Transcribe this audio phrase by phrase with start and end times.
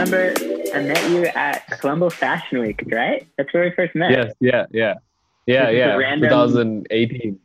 [0.00, 0.34] remember
[0.74, 3.26] I met you at Colombo Fashion Week, right?
[3.36, 4.10] That's where we first met.
[4.10, 4.94] Yes, yeah, yeah.
[5.46, 5.96] Yeah, yeah.
[5.96, 7.38] random- 2018.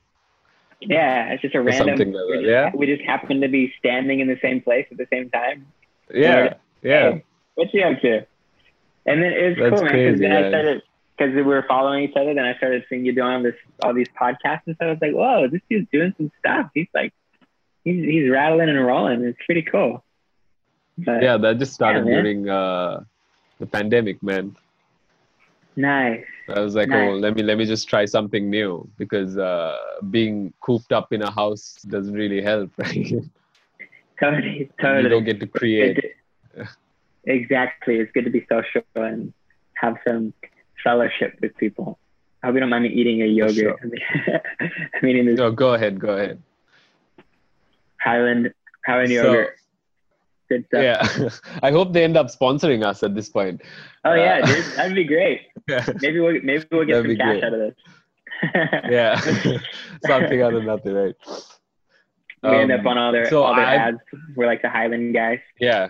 [0.81, 1.87] Yeah, it's just a random.
[1.89, 2.71] something like we that, just- yeah.
[2.75, 5.67] We just happened to be standing in the same place at the same time.
[6.13, 7.11] Yeah, yeah.
[7.11, 7.23] Hey,
[7.55, 8.25] what you up to?
[9.05, 9.93] And then it was That's cool, man.
[9.95, 10.81] Because crazy, then I started
[11.17, 12.33] because we were following each other.
[12.33, 14.87] Then I started seeing you doing this all these podcasts and stuff.
[14.87, 16.69] I was like, whoa, this dude's doing some stuff.
[16.73, 17.13] He's like,
[17.85, 19.23] he's he's rattling and rolling.
[19.23, 20.03] It's pretty cool.
[20.97, 22.13] But, Yeah, that just started man.
[22.23, 23.03] during uh,
[23.59, 24.55] the pandemic, man.
[25.75, 26.23] Nice.
[26.49, 27.09] I was like, Nice.
[27.09, 29.75] oh, let me let me just try something new because uh,
[30.11, 32.93] being cooped up in a house doesn't really help, right?
[32.95, 33.29] you
[34.19, 34.69] Totally.
[34.79, 35.95] You don't get to create.
[36.55, 36.67] To-
[37.25, 37.97] exactly.
[37.97, 39.33] It's good to be social and
[39.73, 40.31] have some
[40.83, 41.97] fellowship with people.
[42.43, 43.79] I hope you don't mind me eating a yogurt.
[43.81, 46.41] I'm eating this No, go ahead, go ahead.
[47.99, 48.53] Highland
[48.85, 49.55] Highland So- yogurt.
[50.53, 50.83] Good stuff.
[50.83, 51.29] Yeah,
[51.63, 53.61] I hope they end up sponsoring us at this point.
[54.05, 55.41] Oh yeah, Uh, dude, that'd be great.
[55.69, 57.43] Yeah, Maybe we'll maybe we'll get That'd some cash great.
[57.45, 57.75] out of this.
[58.91, 59.59] yeah,
[60.05, 61.15] something out of nothing, right?
[62.43, 63.97] we end Um, up on all their so all their I- ads.
[64.35, 65.39] We're like the Highland guys.
[65.59, 65.89] Yeah,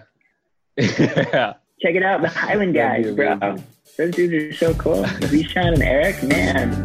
[0.78, 1.54] yeah.
[1.82, 3.58] Check it out, the Highland guys, bro.
[3.98, 5.04] Those dudes are so cool.
[5.04, 6.84] Zishan and Eric, man.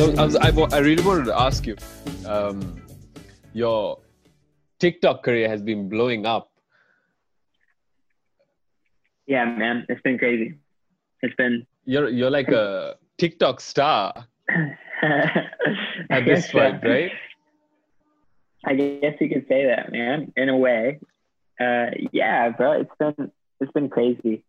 [0.00, 1.76] So I, was, I, I really wanted to ask you,
[2.24, 2.80] um,
[3.52, 3.98] your
[4.78, 6.50] TikTok career has been blowing up.
[9.26, 10.58] Yeah, man, it's been crazy.
[11.20, 14.26] It's been You're you're like a TikTok star
[15.02, 15.52] at
[16.08, 17.12] at this point, right?
[18.64, 20.32] I guess you could say that, man.
[20.34, 20.98] In a way,
[21.60, 22.80] uh, yeah, bro.
[22.80, 24.44] It's been it's been crazy.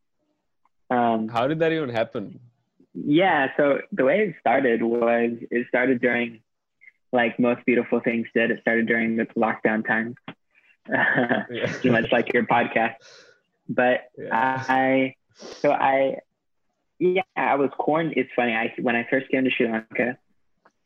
[0.89, 2.39] Um, How did that even happen?
[2.93, 3.49] Yeah.
[3.57, 6.41] So the way it started was it started during,
[7.11, 8.51] like most beautiful things did.
[8.51, 10.15] It started during the lockdown time,
[10.89, 11.73] Yeah.
[11.85, 12.95] much like your podcast.
[13.69, 14.63] But Yeah.
[14.67, 15.15] I,
[15.61, 16.17] so I,
[16.99, 18.17] yeah, I was quarantined.
[18.17, 18.53] It's funny.
[18.53, 20.17] I when I first came to Sri Lanka,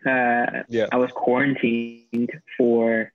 [0.06, 0.88] uh, Yeah.
[0.92, 3.12] I was quarantined for.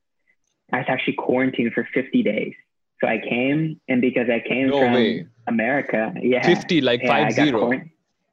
[0.73, 2.55] I was actually quarantined for 50 days.
[3.01, 5.27] So I came, and because I came No from way.
[5.49, 7.61] America, yeah, 50, like yeah, five zero.
[7.61, 7.91] quarant-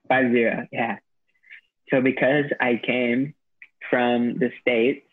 [0.08, 0.98] Five zero, yeah.
[1.90, 3.34] So because I came
[3.90, 5.06] from the states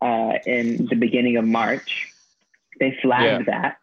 [0.00, 2.08] uh, in the beginning of March,
[2.80, 3.76] they flagged that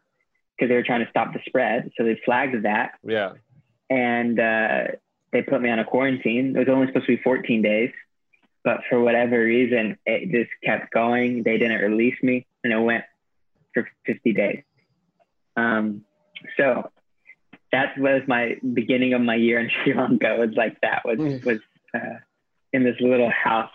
[0.55, 1.91] because they were trying to stop the spread.
[1.97, 3.33] So they flagged that, Yeah.
[3.89, 4.83] and uh,
[5.31, 6.55] they put me on a quarantine.
[6.55, 7.91] It was only supposed to be 14 days,
[8.63, 11.43] but for whatever reason, it just kept going.
[11.43, 13.03] They didn't release me, and it went
[13.73, 14.63] for 50 days.
[15.55, 16.03] Um,
[16.57, 16.89] so
[17.71, 20.33] that was my beginning of my year in Sri Lanka.
[20.35, 21.03] It was like that.
[21.05, 21.43] Was Mm.
[21.45, 21.59] was
[21.95, 22.17] uh,
[22.73, 23.71] in this little house,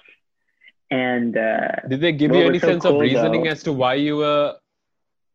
[0.91, 3.73] and uh, Did they give you was any so sense of reasoning though- as to
[3.73, 4.57] why you were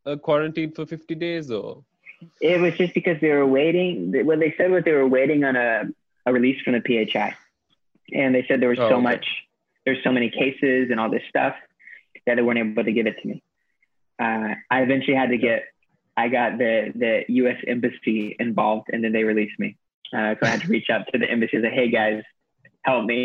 [0.05, 1.83] uh, quarantined for 50 days or?
[2.39, 4.11] it was just because they were waiting.
[4.25, 5.83] What they said was they were waiting on a,
[6.25, 7.35] a release from the PHI,
[8.13, 9.03] and they said there was Oh, so okay.
[9.03, 9.25] much,
[9.85, 11.55] there's so many cases and all this stuff
[12.27, 13.41] that they weren't able to give it to me.
[14.21, 15.63] Uh, I eventually had to get,
[16.23, 16.73] I got the
[17.03, 17.59] the U.S.
[17.73, 19.69] embassy involved, and then they released me.
[20.17, 22.21] Uh, so I had to reach out to the embassy and say, "Hey guys,
[22.89, 23.19] help me!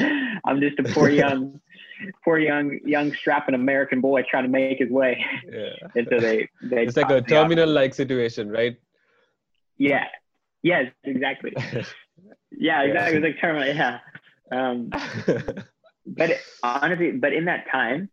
[0.46, 1.60] I'm just a poor young,
[2.24, 5.12] poor young young strapping American boy trying to make his way."
[5.58, 5.74] Yeah.
[5.96, 6.36] And so they
[6.70, 7.42] they It's like a tossed me off.
[7.42, 8.76] terminal like situation, right?
[9.90, 10.06] Yeah.
[10.62, 11.52] Yes, exactly.
[12.68, 13.16] Yeah, exactly.
[13.16, 13.68] It was like terminal.
[13.68, 13.98] Yeah.
[14.52, 14.90] Um,
[16.18, 18.10] but it- honestly, but in that time,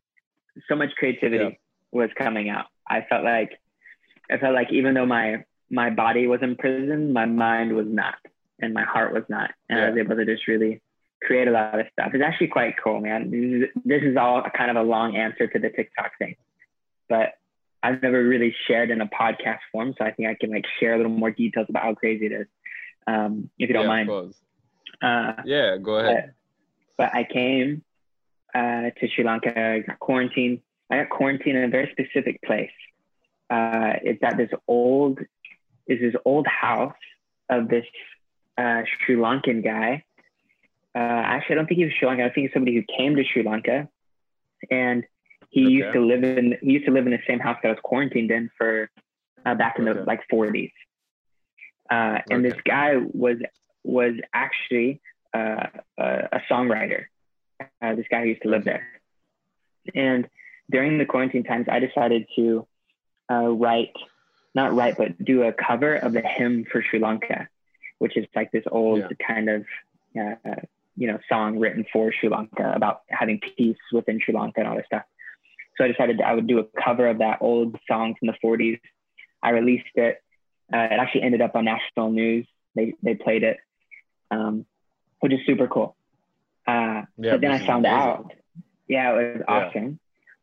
[0.70, 1.50] so much creativity Yeah.
[1.92, 2.68] was coming out.
[2.90, 3.52] I felt like,
[4.32, 8.16] I felt like even though my my body was in prison, my mind was not,
[8.60, 10.82] and my heart was not, and I was able to just really
[11.22, 12.12] create a lot of stuff.
[12.14, 13.32] It's actually quite cool, man.
[13.32, 16.36] This is, this is all kind of a long answer to the TikTok thing,
[17.10, 17.34] but
[17.84, 20.94] I've never really shared in a podcast form, so I think I can like share
[20.94, 22.48] a little more details about how crazy it is,
[23.08, 24.10] um, if you don't yeah, mind.
[24.10, 26.34] Uh, Yeah, go ahead.
[26.98, 27.84] but I came
[28.54, 30.62] uh, to Sri Lanka, I got quarantined.
[30.90, 32.72] I got quarantined in a very specific place.
[33.50, 35.20] Uh, it's at this old,
[35.88, 36.94] is this old house
[37.50, 37.86] of this
[38.58, 40.04] uh, Sri Lankan guy.
[40.96, 42.26] Uh, actually, I don't think he was Sri Lankan.
[42.30, 43.88] I think he's somebody who came to Sri Lanka,
[44.72, 45.04] and
[45.50, 45.72] he Okay.
[45.72, 47.80] used to live in he used to live in the same house that I was
[47.84, 48.90] quarantined in for
[49.46, 50.72] uh, back in the like 40s.
[51.90, 53.38] Uh, and this guy was
[53.84, 55.00] was actually
[55.34, 55.68] uh,
[55.98, 56.04] a,
[56.34, 57.06] a songwriter.
[57.82, 58.86] Uh, this guy who used to live there.
[59.96, 60.28] And
[60.70, 62.68] during the quarantine times, I decided to
[63.32, 63.94] uh, write,
[64.56, 67.48] not write, but do a cover of the hymn for Sri Lanka,
[68.00, 69.08] which is like this old Yeah.
[69.28, 69.66] kind of
[70.20, 70.56] uh,
[70.96, 74.76] you know, song written for Sri Lanka about having peace within Sri Lanka and all
[74.76, 75.04] this stuff.
[75.78, 78.80] So I decided I would do a cover of that old song from the 40s.
[79.44, 80.24] I released it.
[80.74, 82.48] Uh, it actually ended up on national news.
[82.76, 83.58] They they played it,
[84.32, 84.66] um,
[85.20, 85.96] which is super cool.
[86.68, 88.02] Uh, yeah, but then I found amazing.
[88.02, 88.34] out,
[88.88, 89.84] yeah, it was awesome.
[89.84, 89.92] Yeah.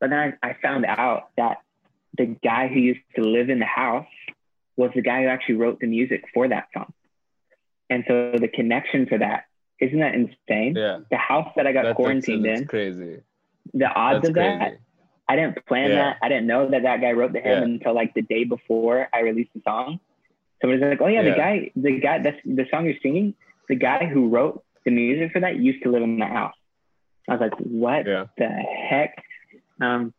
[0.01, 1.59] But then I, I found out that
[2.17, 4.07] the guy who used to live in the house
[4.77, 6.93] was the guy who actually wrote the music for that song.
[7.91, 9.45] And so the connection for that,
[9.81, 10.75] isn't that insane?
[10.77, 11.01] Yeah.
[11.11, 12.67] The house that I got that's, quarantined in.
[12.67, 13.21] crazy.
[13.73, 14.59] The odds that's of crazy.
[14.59, 14.79] that,
[15.29, 15.97] I didn't plan yeah.
[15.97, 16.17] that.
[16.23, 17.65] I didn't know that that guy wrote the hymn yeah.
[17.65, 20.01] until like the day before I released the song.
[20.61, 23.35] Somebody's like, "Oh yeah, yeah, the guy, the guy, that's the song you're singing.
[23.69, 26.55] The guy who wrote the music for that used to live in the house."
[27.29, 29.25] I was like, "What the heck?"
[29.81, 30.13] Um,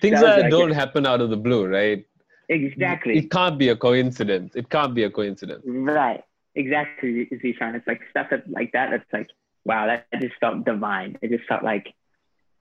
[0.00, 0.74] Things that like don't it.
[0.74, 2.04] happen out of the blue, right?
[2.48, 3.18] Exactly.
[3.18, 4.54] It can't be a coincidence.
[4.54, 5.62] It can't be a coincidence.
[5.64, 6.22] Right.
[6.56, 7.74] Exactly, Zishan.
[7.74, 8.90] It's like stuff that, like that.
[8.90, 9.28] That's like,
[9.64, 11.18] wow, that just felt divine.
[11.20, 11.92] It just felt like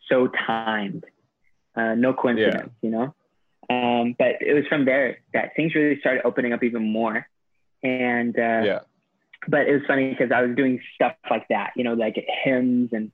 [0.09, 1.05] so timed.
[1.75, 2.89] Uh, no coincidence, yeah.
[2.89, 3.13] you know.
[3.69, 7.27] Um, but it was from there that things really started opening up even more.
[7.81, 8.79] And uh, yeah.
[9.47, 12.91] But it was funny because I was doing stuff like that, you know, like hymns
[12.93, 13.11] and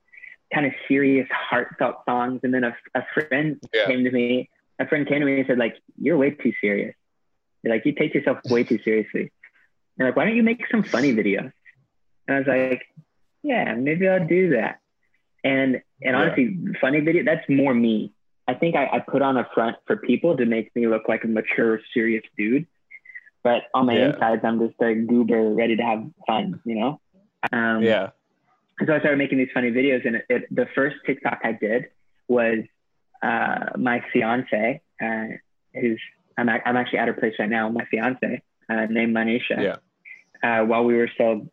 [0.53, 2.41] kind of serious, heartfelt songs.
[2.43, 3.85] And then a, a friend yeah.
[3.85, 4.49] came to me.
[4.79, 6.95] A friend came to me and said, like, "You're way too serious.
[7.63, 9.31] You're like, you take yourself way too seriously."
[9.97, 11.51] And like, why don't you make some funny videos?
[12.27, 12.83] And I was like,
[13.43, 14.79] yeah, maybe I'll do that.
[15.43, 16.79] And and honestly, yeah.
[16.79, 18.13] funny video, that's more me.
[18.47, 21.23] I think I, I, put on a front for people to make me look like
[21.23, 22.65] a mature, serious dude.
[23.43, 24.07] But on my yeah.
[24.07, 26.99] insides, I'm just a goober ready to have fun, you know?
[27.53, 28.09] Um, yeah.
[28.85, 30.05] So I started making these funny videos.
[30.05, 31.87] And it, it, the first TikTok I did
[32.27, 32.59] was
[33.21, 35.25] uh, my fiance, uh,
[35.73, 36.01] who's,
[36.37, 39.61] I'm, I'm actually at her place right now, my fiance, uh, named Manisha.
[39.61, 39.75] Yeah.
[40.41, 41.47] Uh, while we were still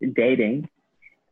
[0.00, 0.68] dating,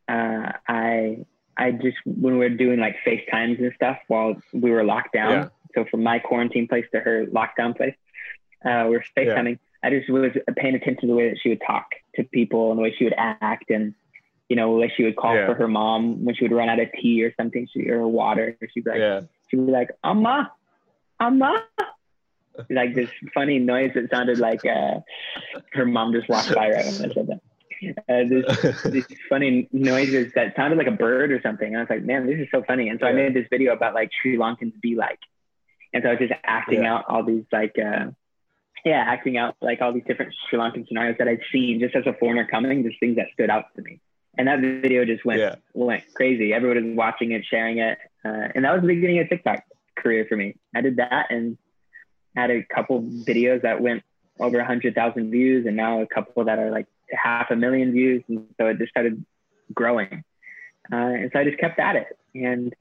[0.07, 1.25] uh, I
[1.57, 5.31] I just when we were doing like FaceTimes and stuff while we were locked down.
[5.31, 5.47] Yeah.
[5.75, 7.95] So from my quarantine place to her lockdown place,
[8.65, 9.59] uh, we are FaceTiming.
[9.83, 9.87] Yeah.
[9.87, 12.77] I just was paying attention to the way that she would talk to people and
[12.77, 13.93] the way she would act and
[14.53, 15.47] you know, like she would call yeah.
[15.47, 18.55] for her mom when she would run out of tea or something, she, or water.
[18.71, 19.21] She'd be like, yeah.
[19.49, 20.51] she'd be like, "Amma,
[21.19, 21.63] Amma,"
[22.69, 24.99] like this funny noise that sounded like uh,
[25.71, 27.41] her mom just walked by right when I said that
[28.07, 31.67] uh, this, these funny noises that sounded like a bird or something.
[31.67, 32.89] And I was like, man, this is so funny.
[32.89, 33.13] And so yeah.
[33.13, 35.17] I made this video about like Sri Lankans be like.
[35.95, 36.93] And so I was just acting yeah.
[36.93, 38.11] out all these like, uh,
[38.85, 42.05] yeah, acting out like all these different Sri Lankan scenarios that I'd seen just as
[42.05, 43.99] a foreigner coming, just things that stood out to me.
[44.37, 45.55] And that video just went yeah.
[45.73, 46.53] went crazy.
[46.53, 49.63] Everyone was watching it, sharing it, uh, and that was the beginning of TikTok
[49.95, 50.55] career for me.
[50.75, 51.57] I did that and
[52.35, 54.03] had a couple videos that went
[54.39, 57.91] over a hundred thousand views, and now a couple that are like half a million
[57.91, 58.23] views.
[58.27, 59.23] And so it just started
[59.73, 60.23] growing.
[60.91, 62.17] Uh, and so I just kept at it.
[62.35, 62.73] And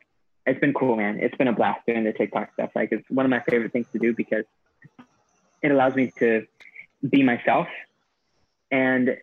[0.46, 1.20] it's been cool, man.
[1.20, 2.70] It's been a blast doing the TikTok stuff.
[2.74, 4.44] Like it's one of my favorite things to do because
[5.62, 6.46] it allows me to
[7.08, 7.68] be myself.
[8.70, 9.18] And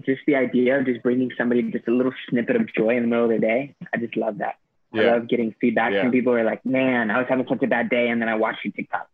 [0.00, 3.08] just the idea of just bringing somebody just a little snippet of joy in the
[3.08, 4.56] middle of the day, I just love that.
[4.92, 5.02] Yeah.
[5.02, 6.02] I love getting feedback yeah.
[6.02, 8.08] from people who are like, man, I was having such a bad day.
[8.08, 9.08] And then I watched you TikTok.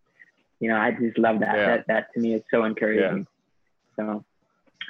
[0.59, 1.57] You know, I just love that.
[1.57, 1.67] Yeah.
[1.67, 3.27] That, that to me is so encouraging.
[3.97, 4.25] So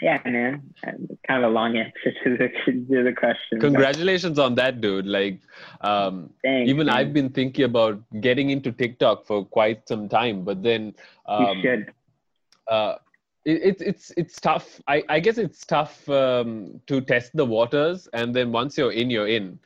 [0.02, 0.74] yeah, man.
[0.82, 3.60] Kind of a long answer to the, to the question.
[3.60, 4.46] Congratulations but.
[4.46, 5.06] on that, dude.
[5.06, 5.40] Like,
[5.80, 6.96] um, Thanks, even man.
[6.96, 10.94] I've been thinking about getting into TikTok for quite some time, but then
[11.26, 11.92] um, you should.
[12.66, 12.94] Uh,
[13.50, 14.80] it, it's it's tough.
[14.86, 19.10] I, I guess it's tough um, to test the waters, and then once you're in,
[19.10, 19.58] you're in.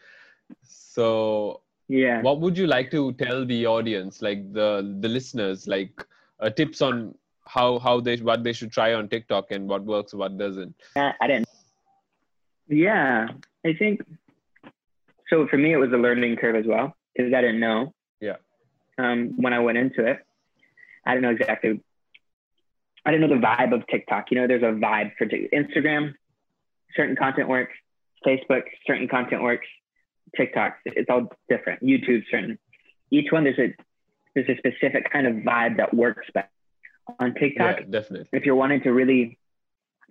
[0.63, 6.07] So yeah, what would you like to tell the audience, like the the listeners, like
[6.41, 7.15] uh, tips on
[7.47, 10.75] how how they what they should try on TikTok and what works, what doesn't.
[10.97, 11.49] I didn't.
[12.69, 13.29] Yeah,
[13.65, 14.03] I think
[15.29, 15.47] so.
[15.47, 17.93] For me, it was a learning curve as well because I didn't know.
[18.21, 18.37] Yeah.
[18.99, 20.25] Um, when I went into it,
[21.05, 21.81] I didn't know exactly.
[23.05, 24.31] I didn't know the vibe of TikTok.
[24.31, 26.15] You know, there's a vibe for t- Instagram.
[26.97, 27.75] Certain content works.
[28.27, 29.67] Facebook, certain content works.
[30.37, 31.83] TikTok, it's all different.
[31.83, 32.59] YouTube, certain.
[33.11, 33.75] Each one there's a
[34.35, 36.49] there's a specific kind of vibe that works best
[37.21, 37.81] on TikTok.
[37.81, 38.29] Yeah, definitely.
[38.33, 39.39] If you're wanting to really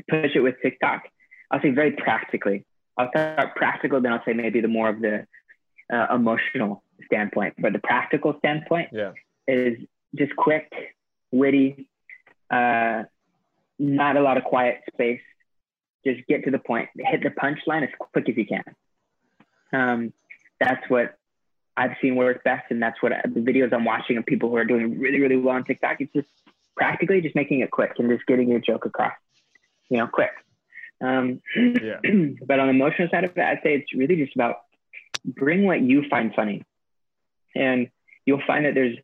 [0.09, 1.03] push it with TikTok,
[1.51, 2.65] I'll say very practically.
[2.97, 5.25] I'll start practical, then I'll say maybe the more of the
[5.91, 7.55] uh, emotional standpoint.
[7.57, 9.11] But the practical standpoint yeah.
[9.47, 9.79] is
[10.15, 10.71] just quick,
[11.31, 11.87] witty,
[12.53, 13.03] uh,
[13.79, 15.21] not a lot of quiet space.
[16.05, 18.63] Just get to the point, hit the punchline as quick as you can.
[19.71, 20.13] Um,
[20.59, 21.17] that's what
[21.75, 24.57] I've seen work best, and that's what I, the videos I'm watching of people who
[24.57, 26.01] are doing really, really well on TikTok.
[26.01, 26.27] It's just
[26.75, 29.13] practically just making it quick and just getting your joke across,
[29.89, 30.31] you know, quick.
[31.01, 31.99] Um, Yeah.
[32.45, 34.57] but on the emotional side of it, I'd say it's really just about
[35.25, 36.63] bring what you find funny,
[37.55, 37.89] and
[38.25, 38.97] you'll find that there's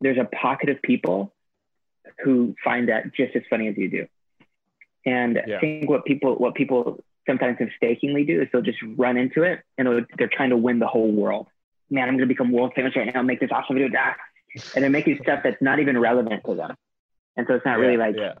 [0.00, 1.32] there's a pocket of people
[2.22, 4.06] who find that just as funny as you do.
[5.06, 5.56] And Yeah.
[5.56, 9.60] I think what people what people sometimes mistakenly do is they'll just run into it
[9.78, 11.48] and they're trying to win the whole world.
[11.90, 13.22] Man, I'm gonna become world famous right now.
[13.22, 14.14] Make this awesome video, ah.
[14.74, 16.76] and they're making stuff that's not even relevant to them.
[17.36, 18.34] And so it's not really Yeah, like yeah.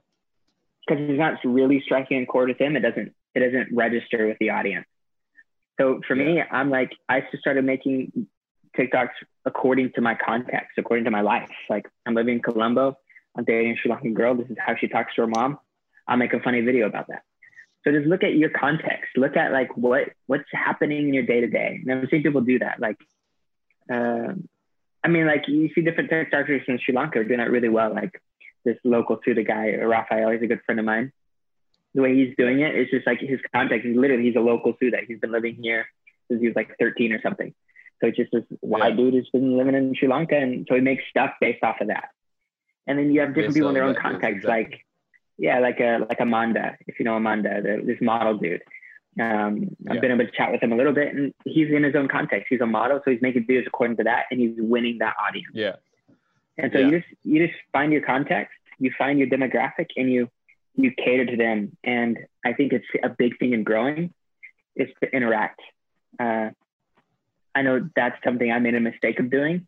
[0.86, 2.76] because it's not really striking a chord with them.
[2.76, 4.86] It doesn't it doesn't register with the audience.
[5.80, 8.26] So for me, I'm like I just started making
[8.76, 9.10] TikToks
[9.44, 11.50] according to my context, according to my life.
[11.68, 12.96] Like I'm living in Colombo,
[13.46, 14.34] Dating a Sri Lankan girl.
[14.34, 15.58] This is how she talks to her mom.
[16.06, 17.22] I'll make a funny video about that.
[17.84, 19.16] So just look at your context.
[19.16, 21.80] Look at like what what's happening in your day to day.
[21.82, 22.78] And I've seen people do that.
[22.78, 22.98] Like,
[23.90, 24.48] um,
[25.02, 27.92] I mean, like you see different TikTokers in Sri Lanka are doing that really well.
[27.94, 28.20] Like
[28.64, 31.12] this local Suda guy, Raphael, he's a good friend of mine.
[31.94, 33.86] The way he's doing it is just like his context.
[33.86, 34.98] He's literally he's a local Suda.
[35.06, 35.86] He's been living here
[36.28, 37.54] since he was like 13 or something.
[38.00, 38.96] So it's just this white Yeah.
[38.96, 41.88] dude who's been living in Sri Lanka, and so he makes stuff based off of
[41.88, 42.10] that.
[42.90, 44.64] And then you have different Based people in their own that, context, exactly.
[44.72, 44.84] like
[45.38, 48.62] yeah, like a like Amanda, if you know Amanda, the, this model dude.
[49.20, 50.00] Um, I've Yeah.
[50.00, 52.48] been able to chat with him a little bit, and he's in his own context.
[52.50, 55.54] He's a model, so he's making videos according to that, and he's winning that audience.
[55.54, 55.76] Yeah.
[56.58, 56.86] And so Yeah.
[56.86, 60.28] you just you just find your context, you find your demographic, and you
[60.74, 61.76] you cater to them.
[61.84, 64.12] And I think it's a big thing in growing
[64.76, 65.60] is to interact.
[66.18, 66.50] Uh,
[67.54, 69.66] I know that's something I made a mistake of doing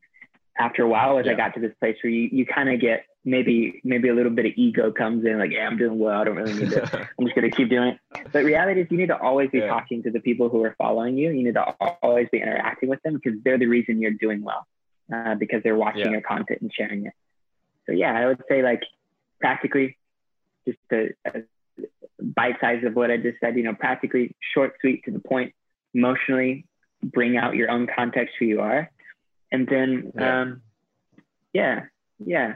[0.59, 3.05] after a while as I got to this place where you, you kind of get
[3.25, 6.25] maybe maybe a little bit of ego comes in like yeah I'm doing well I
[6.25, 6.83] don't really need to
[7.19, 7.99] I'm just gonna keep doing it
[8.33, 9.69] but reality is you need to always be Yeah.
[9.69, 11.63] talking to the people who are following you you need to
[12.03, 14.67] always be interacting with them because they're the reason you're doing well
[15.15, 16.11] uh, because they're watching Yeah.
[16.11, 17.13] your content and sharing it
[17.87, 18.83] so yeah I would say like
[19.41, 19.97] practically
[20.67, 21.43] just a, a
[22.21, 25.55] bite size of what I just said you know practically short sweet to the point
[25.95, 26.67] emotionally
[27.05, 28.91] bring out your own context who you are
[29.53, 30.41] and then Yeah.
[30.43, 30.63] um
[31.53, 31.81] yeah
[32.25, 32.55] yeah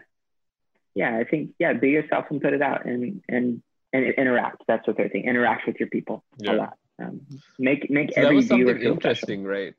[0.97, 3.62] yeah i think yeah be yourself and put it out and and
[3.93, 6.53] and interact that's what they're saying interact with your people Yeah.
[6.53, 7.21] a lot um,
[7.59, 9.75] make make So that every was viewer something interesting, right?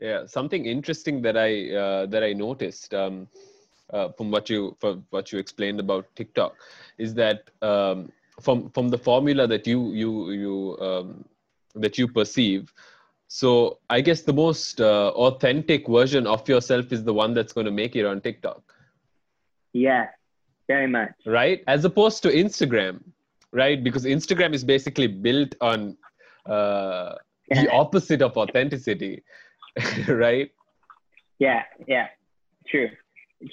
[0.00, 3.26] Yeah, something interesting that I uh, that I noticed um,
[3.92, 6.54] uh, from what you from what you explained about TikTok
[6.98, 11.24] is that um, from from the formula that you you you um,
[11.74, 12.72] that you perceive.
[13.26, 17.66] So I guess the most uh, authentic version of yourself is the one that's going
[17.66, 18.62] to make it on TikTok,
[19.74, 20.17] special.
[20.68, 21.64] Very much right?
[21.66, 23.02] As opposed to Instagram,
[23.52, 23.82] right?
[23.82, 25.96] Because Instagram is basically built on
[26.46, 27.14] uh,
[27.50, 29.22] the opposite of authenticity,
[30.08, 30.50] right?
[31.38, 32.08] yeah yeah
[32.68, 32.90] true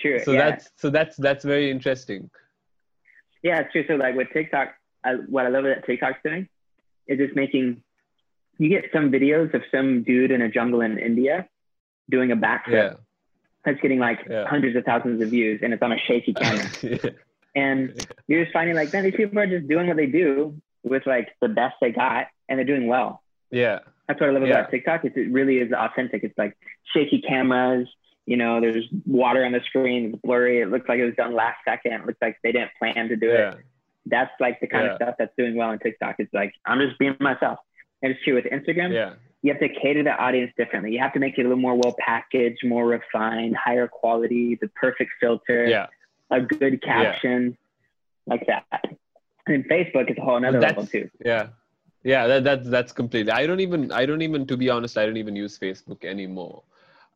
[0.01, 0.49] true So yeah.
[0.49, 2.29] that's so that's that's very interesting.
[3.43, 3.85] Yeah, it's true.
[3.87, 6.49] So like with TikTok, I, what I love that TikTok's doing
[7.07, 7.83] is it's making
[8.57, 11.47] you get some videos of some dude in a jungle in India
[12.09, 12.93] doing a backflip Yeah.
[13.65, 14.45] That's getting like Yeah.
[14.47, 16.65] hundreds of thousands of views and it's on a shaky camera.
[16.83, 16.97] yeah.
[17.55, 21.05] and you're just finding like, man, these people are just doing what they do with
[21.05, 23.21] like the best they got and they're doing well.
[23.51, 23.79] Yeah.
[24.07, 24.59] That's what I love Yeah.
[24.59, 25.03] about TikTok.
[25.05, 26.23] It's, it really is authentic.
[26.23, 26.55] It's like
[26.93, 27.87] shaky cameras.
[28.27, 30.11] You know, there's water on the screen.
[30.13, 30.61] It's blurry.
[30.61, 31.93] It looks like it was done last second.
[31.93, 33.57] It looks like they didn't plan to do it.
[34.07, 36.15] That's like the kind of stuff that's doing well on TikTok.
[36.19, 37.59] It's like I'm just being myself.
[38.01, 38.93] And it's true with Instagram.
[38.93, 39.13] Yeah.
[39.45, 40.91] You have to cater the audience differently.
[40.95, 44.69] You have to make it a little more well packaged, more refined, higher quality, the
[44.69, 45.87] perfect filter, Yeah.
[46.31, 47.55] a good caption,
[48.25, 48.83] like that.
[49.45, 51.09] And Facebook is a whole another level too.
[51.23, 51.49] Yeah.
[52.03, 53.31] Yeah, that, that's that's completely.
[53.31, 56.63] I don't even I don't even to be honest, I don't even use Facebook anymore.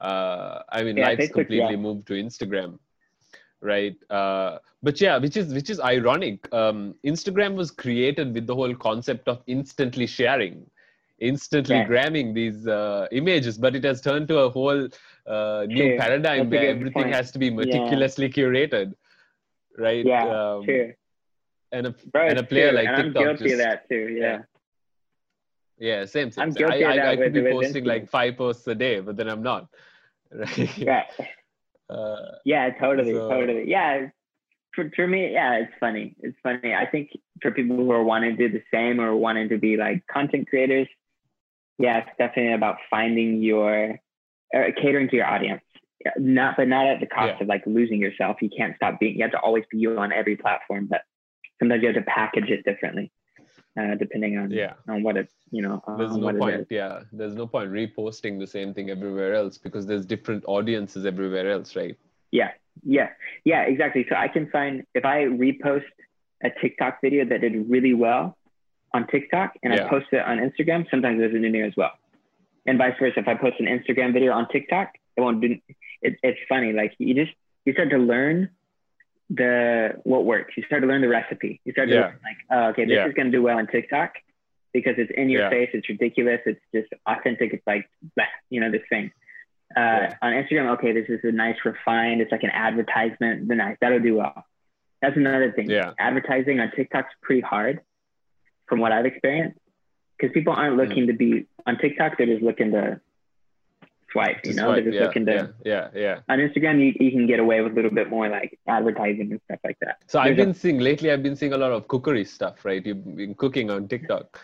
[0.09, 1.85] Uh, I mean, Yeah, life's Facebook, completely yeah.
[1.87, 2.71] moved to Instagram,
[3.61, 3.97] right?
[4.19, 4.51] Uh,
[4.83, 6.51] but yeah, which is which is ironic.
[6.53, 10.57] Um, Instagram was created with the whole concept of instantly sharing,
[11.21, 11.85] instantly Yeah.
[11.85, 14.87] grabbing these uh, images, but it has turned to a whole
[15.27, 17.13] uh, new paradigm That's where everything point.
[17.15, 18.93] has to be meticulously curated,
[19.77, 20.05] right?
[20.05, 20.93] Yeah, um, true.
[21.71, 22.77] And a Bro, and a player true.
[22.77, 24.07] like and I'm TikTok guilty just of that too.
[24.19, 24.21] Yeah.
[24.25, 24.39] yeah.
[25.81, 26.31] Yeah, same.
[26.31, 28.67] same I'm guilty I, of that I, I could with- be posting like five posts
[28.67, 29.67] a day, but then I'm not.
[30.31, 30.77] Right.
[30.85, 31.05] Right.
[31.89, 33.69] Uh, Yeah, totally, So- totally.
[33.69, 34.07] Yeah,
[34.75, 36.15] for, for me, yeah, it's funny.
[36.21, 36.73] It's funny.
[36.75, 37.09] I think
[37.41, 40.47] for people who are wanting to do the same or wanting to be like content
[40.49, 40.87] creators,
[41.79, 43.99] yeah, it's definitely about finding your
[44.53, 45.61] or catering to your audience.
[46.17, 47.43] Not, but not at the cost Yeah.
[47.43, 48.41] of like losing yourself.
[48.41, 49.15] You can't stop being.
[49.15, 51.01] You have to always be you on every platform, but
[51.59, 53.11] sometimes you have to package it differently,
[53.79, 54.73] uh, depending on yeah.
[54.87, 56.67] on what it's you know There's no point.
[56.69, 57.01] Yeah.
[57.11, 61.75] There's no point reposting the same thing everywhere else because there's different audiences everywhere else,
[61.75, 61.97] right?
[62.31, 62.51] Yeah,
[62.83, 63.09] yeah,
[63.43, 64.05] yeah, exactly.
[64.09, 65.83] So I can find if I repost
[66.43, 68.37] a TikTok video that did really well,
[68.93, 69.85] on TikTok and Yeah.
[69.85, 71.91] I post it on Instagram, sometimes there's a new as well.
[72.65, 73.19] And vice versa.
[73.19, 75.57] If I post an Instagram video on TikTok, it won't do.
[76.01, 76.73] It, it's funny.
[76.73, 77.31] Like you just
[77.65, 78.49] you start to learn
[79.29, 80.53] the what works.
[80.57, 81.61] You start to learn the recipe.
[81.65, 82.01] You start to Yeah.
[82.01, 83.07] learn, like, oh, okay, this Yeah.
[83.07, 84.15] is gonna do well on TikTok
[84.73, 85.69] because it's in your face.
[85.73, 86.41] It's ridiculous.
[86.45, 87.53] It's just authentic.
[87.53, 89.11] It's like bleh, you know this thing.
[89.75, 90.09] Uh.
[90.21, 92.21] On Instagram, okay, this is a nice refined.
[92.21, 93.47] It's like an advertisement.
[93.47, 94.45] The nice that'll do well.
[95.01, 95.69] That's another thing.
[95.69, 95.93] Yeah.
[95.99, 97.81] Advertising on TikTok's pretty hard,
[98.69, 99.59] from what I've experienced,
[100.17, 100.87] because people aren't Mm.
[100.87, 102.17] looking to be on TikTok.
[102.17, 103.01] They're just looking to
[104.11, 104.37] swipe.
[104.43, 105.53] You Just know, like- they're just yeah, looking to.
[105.65, 106.19] yeah, yeah, yeah.
[106.29, 109.41] On Instagram, you, you can get away with a little bit more like advertising and
[109.45, 109.97] stuff like that.
[110.07, 111.11] So I've There's a- been seeing lately.
[111.11, 112.83] I've been seeing a lot of cookery stuff, right?
[112.85, 114.39] You've been cooking on TikTok.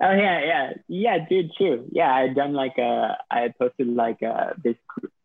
[0.00, 1.52] Oh yeah, yeah, yeah, dude.
[1.54, 1.86] True.
[1.90, 3.16] Yeah, I had done like a.
[3.30, 4.76] I had posted like a this.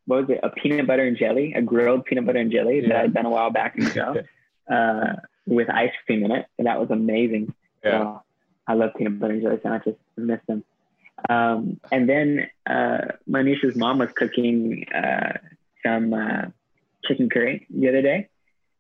[0.06, 0.40] What was it?
[0.44, 3.26] A peanut butter and jelly, a grilled peanut butter and jelly that I had done
[3.26, 4.16] a while back in the show,
[4.74, 7.54] uh, with ice cream in it, and that was amazing.
[7.84, 7.92] Yeah.
[7.92, 8.24] So,
[8.72, 9.96] I love peanut butter and jelly sandwiches.
[9.96, 10.64] I just miss them.
[11.30, 13.00] Um, and then uh,
[13.30, 15.34] Manisha's mom was cooking uh,
[15.86, 16.44] some uh,
[17.06, 18.30] chicken curry the other day.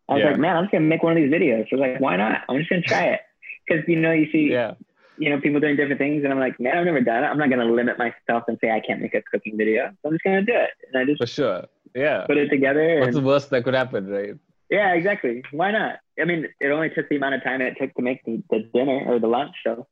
[0.07, 0.31] I was Yeah.
[0.31, 1.65] like, man, I'm just gonna make one of these videos.
[1.71, 2.41] I was like, why not?
[2.48, 3.19] I'm just gonna try it
[3.67, 4.74] because you know you see Yeah.
[5.17, 7.27] you know people doing different things, and I'm like, man, I've never done it.
[7.27, 9.89] I'm not gonna limit myself and say I can't make a cooking video.
[10.01, 11.65] So I'm just gonna do it, and I just For sure.
[11.93, 12.25] Yeah.
[12.25, 12.86] put it together.
[13.01, 14.36] What's And, the worst that could happen, right?
[14.72, 15.44] Yeah, exactly.
[15.51, 16.00] Why not?
[16.20, 18.70] I mean, it only took the amount of time it took to make the, the
[18.74, 19.86] dinner or the lunch, so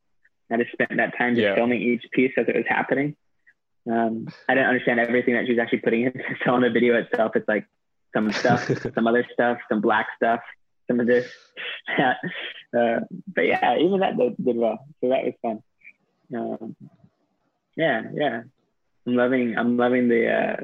[0.51, 1.55] I just spent that time just Yeah.
[1.55, 3.15] filming each piece as it was happening.
[3.89, 6.13] Um, I didn't understand everything that she was actually putting in.
[6.45, 7.65] So on the video itself, it's like
[8.15, 10.41] some stuff, some other stuff, some black stuff,
[10.88, 11.29] some of this.
[11.98, 12.13] uh,
[12.74, 14.79] but yeah, even that did, did well.
[15.01, 15.63] So that was fun.
[16.33, 16.75] Um,
[17.75, 18.41] yeah, yeah.
[19.07, 19.57] I'm loving.
[19.57, 20.55] I'm loving the uh,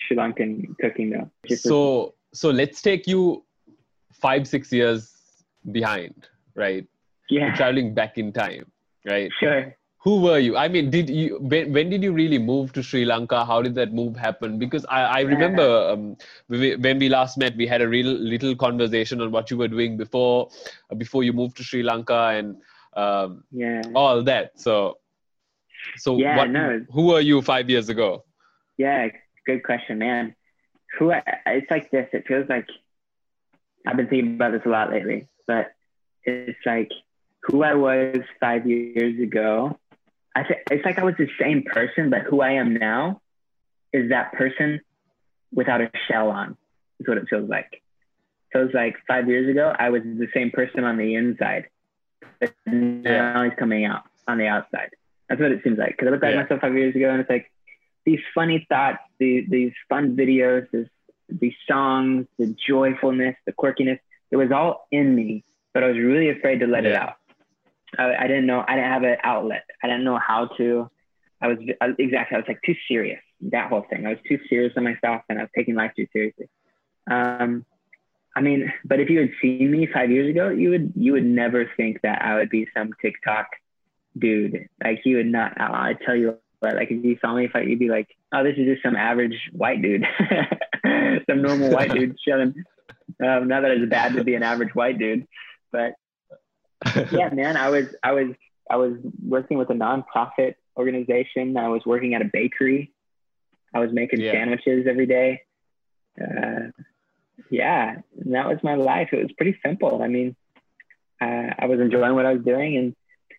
[0.00, 1.30] Sri Lankan cooking though.
[1.46, 3.44] Just so so let's take you
[4.12, 5.12] five six years
[5.72, 6.86] behind right?
[7.30, 8.70] Yeah, traveling back in time
[9.04, 9.32] right?
[9.40, 9.74] Sure.
[10.04, 10.56] who were you?
[10.56, 13.44] I mean did you when, when did you really move to sri lanka?
[13.44, 14.58] How did that move happen?
[14.58, 16.16] Because i, I remember um,
[16.48, 19.56] when we- when we last met we had a real little conversation on what you
[19.56, 20.50] were doing before
[20.90, 22.56] uh, before you moved to sri lanka and
[22.96, 23.82] um, Yeah.
[23.94, 24.58] all that.
[24.60, 24.98] So
[25.96, 26.86] so Yeah, what no.
[26.92, 28.24] who were you five years ago?
[28.78, 29.08] Yeah,
[29.46, 30.35] good question, man.
[30.98, 32.08] Who I, it's like this.
[32.12, 32.66] It feels like
[33.86, 35.72] I've been thinking about this a lot lately, but
[36.24, 36.90] it's like
[37.42, 39.78] who I was five years ago.
[40.34, 43.20] I th- it's like I was the same person, but who I am now
[43.92, 44.80] is that person
[45.52, 46.56] without a shell on.
[46.98, 47.82] Is what it feels like.
[48.52, 51.68] So it's like five years ago, I was the same person on the inside,
[52.40, 54.90] but now he's coming out on the outside.
[55.28, 55.90] That's what it seems like.
[55.90, 56.40] Because I look back Yeah.
[56.40, 57.50] at myself five years ago, and it's like
[58.06, 60.88] these funny thoughts, these, these fun videos, this,
[61.28, 63.98] these songs, the joyfulness, the quirkiness.
[64.30, 67.16] It was all in me, but I was really afraid to let it out.
[67.98, 68.64] I, I didn't know.
[68.66, 69.64] I didn't have an outlet.
[69.82, 70.90] I didn't know how to.
[71.40, 72.36] I was I, exactly.
[72.36, 73.20] I was like too serious.
[73.40, 74.06] That whole thing.
[74.06, 76.48] I was too serious on myself, and I was taking life too seriously.
[77.10, 77.64] Um,
[78.34, 81.24] I mean, but if you had seen me five years ago, you would you would
[81.24, 83.46] never think that I would be some TikTok
[84.18, 84.68] dude.
[84.82, 85.60] Like you would not.
[85.60, 86.74] I tell you what.
[86.74, 89.50] Like if you saw me, fight, you'd be like, oh, this is just some average
[89.52, 90.04] white dude,
[91.30, 92.54] some normal white dude chilling.
[93.24, 95.26] Um, not that it's bad to be an average white dude,
[95.72, 95.92] but
[97.12, 98.34] yeah, man, I was I was
[98.70, 101.56] I was working with a nonprofit organization.
[101.56, 102.92] I was working at a bakery.
[103.74, 104.32] I was making Yeah.
[104.32, 105.42] sandwiches every day.
[106.20, 106.70] Uh,
[107.50, 109.10] yeah, and that was my life.
[109.12, 110.02] It was pretty simple.
[110.02, 110.34] I mean,
[111.20, 112.96] uh, I was enjoying what I was doing, and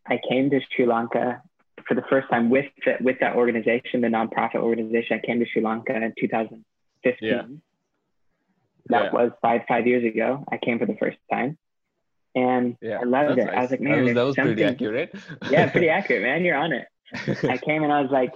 [0.07, 1.41] I came to Sri Lanka
[1.87, 5.19] for the first time with the, with that organization, the nonprofit organization.
[5.23, 7.29] I came to Sri Lanka in 2015.
[7.29, 7.43] Yeah.
[8.89, 9.11] That Yeah.
[9.11, 10.43] was five five years ago.
[10.51, 11.57] I came for the first time,
[12.35, 13.53] and yeah I loved that's it.
[13.57, 15.13] I was like, man, that was, that was pretty accurate
[15.49, 16.43] yeah, pretty accurate, man.
[16.45, 16.87] You're on it.
[17.43, 18.33] I came and I was like,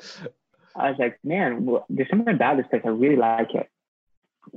[0.76, 2.82] I was like, man, well, there's something about this place.
[2.86, 3.70] I really like it.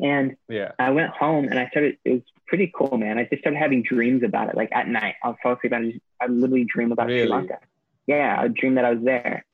[0.02, 1.98] And yeah I went home and I started.
[2.04, 3.18] It was pretty cool, man.
[3.18, 4.56] I just started having dreams about it.
[4.56, 7.22] Like at night, I'll fall asleep and I, just, I literally dream about Really?
[7.22, 7.58] Sri Lanka.
[8.06, 9.44] Yeah, I dream that I was there.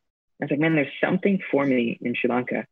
[0.40, 2.66] I was like, man, there's something for me in Sri Lanka.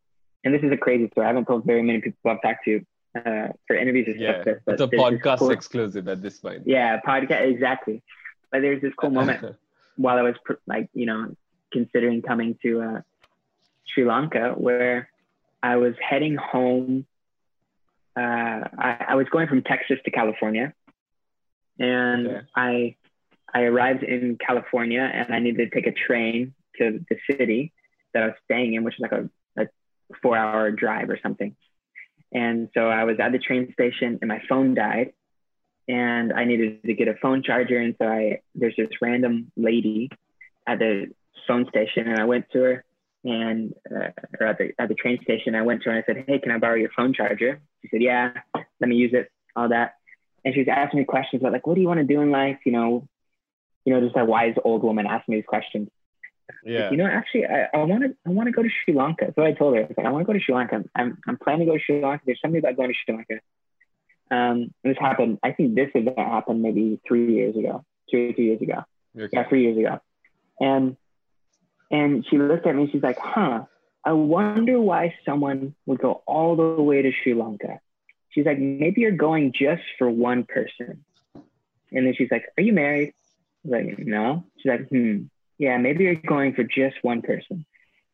[0.44, 1.24] And this is a crazy story.
[1.26, 2.80] I haven't told very many people I've talked to
[3.16, 4.56] uh, for interviews and yeah stuff.
[4.64, 8.02] But it's a podcast cool- exclusive at this point Yeah, podcast exactly.
[8.50, 9.56] But there's this cool moment
[9.96, 11.34] while I was pr- like, you know,
[11.72, 13.00] considering coming to uh,
[13.86, 15.10] Sri Lanka, where
[15.62, 17.04] I was heading home.
[18.16, 18.20] Uh,
[18.78, 20.72] I, I was going from Texas to California,
[21.78, 22.40] and Okay.
[22.56, 22.96] I
[23.52, 27.72] I arrived in California, and I needed to take a train to the city
[28.14, 29.66] that I was staying in, which is like a, a
[30.22, 31.56] four hour drive or something.
[32.32, 35.12] And so I was at the train station, and my phone died,
[35.88, 37.78] and I needed to get a phone charger.
[37.78, 40.10] And so I, there's this random lady
[40.66, 41.06] at the
[41.46, 42.84] phone station and I went to her
[43.24, 46.06] and, uh, or at the, at the train station, I went to her and I
[46.06, 47.60] said, Hey, can I borrow your phone charger?
[47.82, 49.94] She said, yeah, let me use it, all that.
[50.44, 52.30] And she was asking me questions about like, what do you want to do in
[52.30, 52.58] life?
[52.64, 53.08] You know,
[53.84, 55.88] you know, just a wise old woman asking me these questions.
[56.64, 56.90] Yeah.
[56.90, 59.32] You know, actually, I, I want to I want to go to Sri Lanka.
[59.34, 60.84] So I told her, I, like, I want to go to Sri Lanka.
[60.94, 62.22] I'm, I'm planning to go to Sri Lanka.
[62.26, 63.40] There's something about going to Sri Lanka.
[64.30, 65.38] Um, this happened.
[65.42, 68.84] I think this event happened maybe three years ago, two or three years ago.
[69.16, 69.28] Okay.
[69.32, 70.00] Yeah, three years ago.
[70.60, 70.96] And
[71.90, 72.88] and she looked at me.
[72.92, 73.64] She's like, "Huh?
[74.04, 77.80] I wonder why someone would go all the way to Sri Lanka."
[78.30, 81.04] She's like, "Maybe you're going just for one person."
[81.90, 83.14] And then she's like, "Are you married?"
[83.64, 85.24] Like, "No." She's like, "Hmm."
[85.58, 87.66] yeah, maybe you're going for just one person.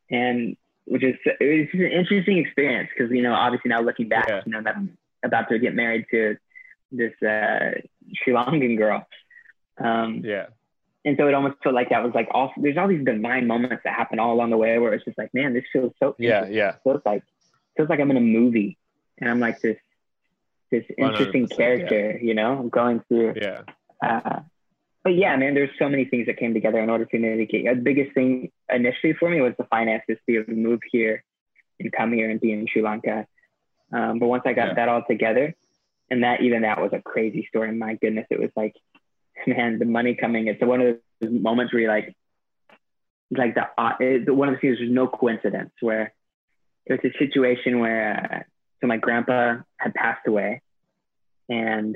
[0.09, 4.41] And which is it's an interesting experience because you know obviously now looking back, yeah.
[4.45, 6.37] you know that I'm about to get married to
[6.91, 7.71] this uh,
[8.15, 9.07] Sri Lankan girl.
[9.77, 10.47] Um, yeah.
[11.03, 13.83] And so it almost felt like that was like all there's all these divine moments
[13.83, 16.47] that happen all along the way where it's just like, man, this feels so yeah,
[16.47, 16.69] yeah.
[16.69, 17.23] It feels like
[17.77, 18.77] feels like I'm in a movie
[19.19, 19.77] and I'm like this
[20.71, 22.27] this interesting character, yeah.
[22.27, 23.61] you know, I'm going through yeah.
[24.03, 24.41] Uh,
[25.05, 27.75] but yeah, man, there's so many things that came together in order to get.
[27.75, 31.23] The biggest thing initially for me was the finances to be able to move here
[31.79, 33.27] and come here and be in Sri Lanka.
[33.93, 34.73] Um, but once I got yeah.
[34.73, 35.53] that all together,
[36.09, 37.71] and that even that was a crazy story.
[37.71, 38.75] My goodness, it was like,
[39.47, 40.47] man, the money coming.
[40.47, 42.15] It's one of those moments where you're like,
[43.29, 44.79] like the uh, it, one of the things.
[44.79, 46.15] There's no coincidence where
[46.87, 48.43] it was a situation where uh,
[48.81, 50.63] so my grandpa had passed away,
[51.47, 51.95] and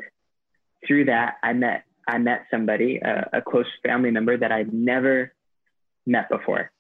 [0.86, 5.34] through that I met I met somebody, a, a close family member that I'd never
[6.06, 6.72] met before.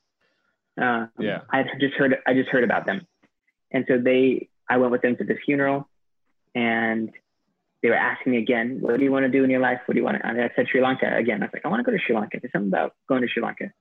[0.79, 1.41] Uh, yeah.
[1.51, 3.05] I just heard, I just heard about them.
[3.71, 5.87] And so they, I went with them to the funeral
[6.55, 7.11] and
[7.81, 9.79] they were asking me again, what do you want to do in your life?
[9.85, 11.41] What do you want to, and I said Sri Lanka again.
[11.41, 12.39] I was like, I want to go to Sri Lanka.
[12.41, 13.71] There's something about going to Sri Lanka.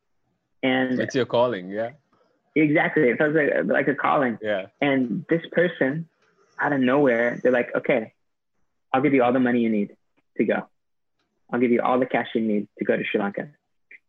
[0.63, 1.71] And it's your calling.
[1.71, 1.91] Yeah.
[2.55, 3.05] Exactly.
[3.11, 4.39] It feels like, like a calling.
[4.43, 4.67] Yeah.
[4.81, 6.09] And this person
[6.61, 8.13] out of nowhere, they're like, okay,
[8.93, 9.97] I'll give you all the money you need
[10.37, 10.69] to go.
[11.51, 13.49] I'll give you all the cash you need to go to Sri Lanka.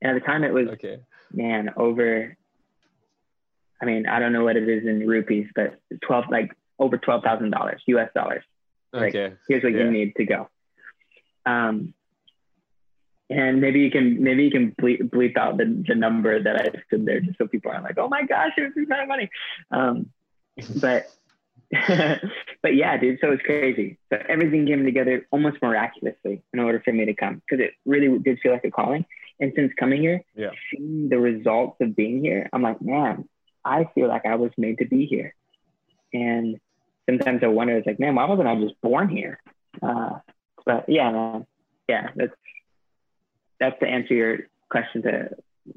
[0.01, 0.99] And at the time, it was okay.
[1.31, 2.35] man over.
[3.81, 7.23] I mean, I don't know what it is in rupees, but twelve like over twelve
[7.23, 8.09] thousand dollars U.S.
[8.13, 8.43] dollars.
[8.93, 9.29] Okay.
[9.29, 9.83] Like, here's what yeah.
[9.83, 10.49] you need to go.
[11.45, 11.93] Um,
[13.29, 16.81] and maybe you can maybe you can bleep, bleep out the, the number that I
[16.87, 19.29] stood there just so people aren't like, oh my gosh, it was amount of money.
[19.71, 20.09] Um,
[20.81, 21.11] but
[22.61, 23.97] but yeah, dude, so it's crazy.
[24.11, 28.17] So everything came together almost miraculously in order for me to come because it really
[28.19, 29.05] did feel like a calling.
[29.39, 30.49] And since coming here, yeah.
[30.71, 33.29] seeing the results of being here, I'm like, man,
[33.63, 35.35] I feel like I was made to be here.
[36.11, 36.59] And
[37.07, 39.39] sometimes I wonder, it's like, man, why wasn't I just born here?
[39.81, 40.19] Uh,
[40.65, 41.45] but yeah, man,
[41.87, 42.33] yeah, that's
[43.59, 44.37] that's to answer your
[44.69, 45.29] question to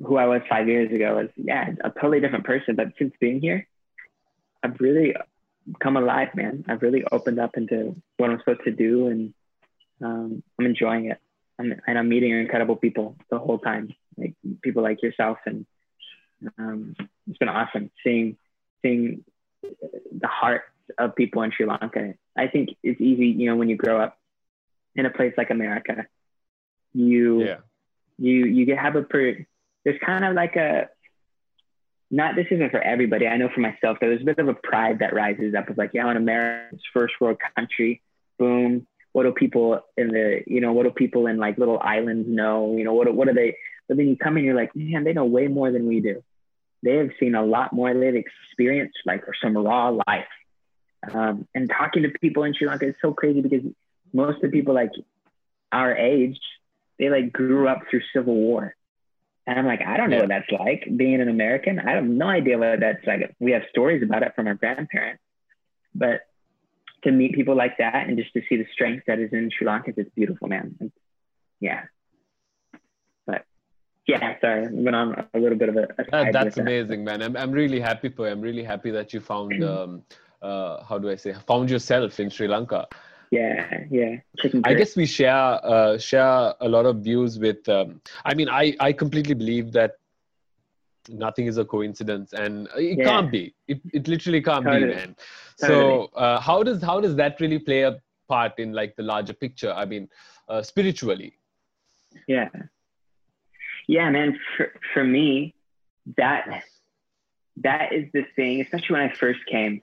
[0.03, 1.17] who I was five years ago.
[1.17, 2.77] Was yeah, a totally different person.
[2.77, 3.67] But since being here,
[4.63, 5.15] I've really
[5.81, 6.65] come alive, man.
[6.69, 9.35] I've really opened up into what I'm supposed to do, and
[10.03, 11.19] um, I'm enjoying it.
[11.59, 15.67] I'm, and I'm meeting incredible people the whole time, like people like yourself, and
[16.59, 16.95] um,
[17.29, 18.37] it's been awesome seeing
[18.83, 19.25] seeing
[19.63, 20.63] the heart
[20.99, 22.15] of people in Sri Lanka.
[22.37, 24.19] I think it's easy, you know, when you grow up
[24.95, 26.07] in a place like America,
[26.93, 27.57] you yeah.
[28.19, 29.47] you you get have a per,
[29.85, 30.89] there's kind of like a
[32.13, 33.27] not this isn't for everybody.
[33.27, 35.93] I know for myself there's a bit of a pride that rises up of like,
[35.95, 38.03] yeah, I'm an America's first world country.
[38.39, 38.87] Boom.
[39.13, 42.77] What do people in the you know what do people in like little islands know?
[42.77, 43.57] You know what what are they?
[43.89, 46.23] But then you come in, you're like, man, they know way more than we do.
[46.83, 47.93] They have seen a lot more.
[47.93, 50.29] They've experienced like some raw life.
[51.13, 53.63] Um, and talking to people in Sri Lanka is so crazy because
[54.13, 54.93] most of the people like
[55.73, 56.39] our age,
[56.99, 58.75] they like grew up through civil war
[59.47, 61.81] and I'm like, I don't know what that's like being an American.
[61.81, 63.35] I have no idea what that's like.
[63.41, 65.23] We have stories about it from our grandparents,
[65.95, 66.21] but
[67.03, 69.67] to meet people like that and just to see the strength that is in Sri
[69.67, 70.77] Lanka, it's beautiful, man.
[70.81, 70.95] It's,
[71.59, 71.83] yeah.
[73.27, 73.45] But
[74.07, 75.89] yeah, sorry, I went on a little bit of a.
[75.99, 77.21] a that's amazing, man.
[77.21, 78.33] I'm, I'm really happy for you.
[78.33, 80.03] I'm really happy that you found, um,
[80.41, 82.87] uh, how do I say, found yourself in Sri Lanka
[83.33, 84.17] yeah yeah.
[84.65, 88.77] I guess we share uh, share a lot of views with um, i mean i
[88.79, 89.97] i completely believe that
[91.09, 93.05] nothing is a coincidence and it yeah.
[93.05, 93.55] can't be.
[93.67, 94.87] It, it literally can't totally.
[94.87, 95.17] be man
[95.61, 95.81] totally.
[95.81, 99.33] so uh, how does how does that really play a part in like the larger
[99.33, 99.73] picture?
[99.73, 100.09] I mean
[100.49, 101.39] uh, spiritually.
[102.29, 102.49] Yeah.
[103.89, 105.55] Yeah man for, for me
[106.17, 106.65] that
[107.57, 109.83] that is the thing especially when i first came.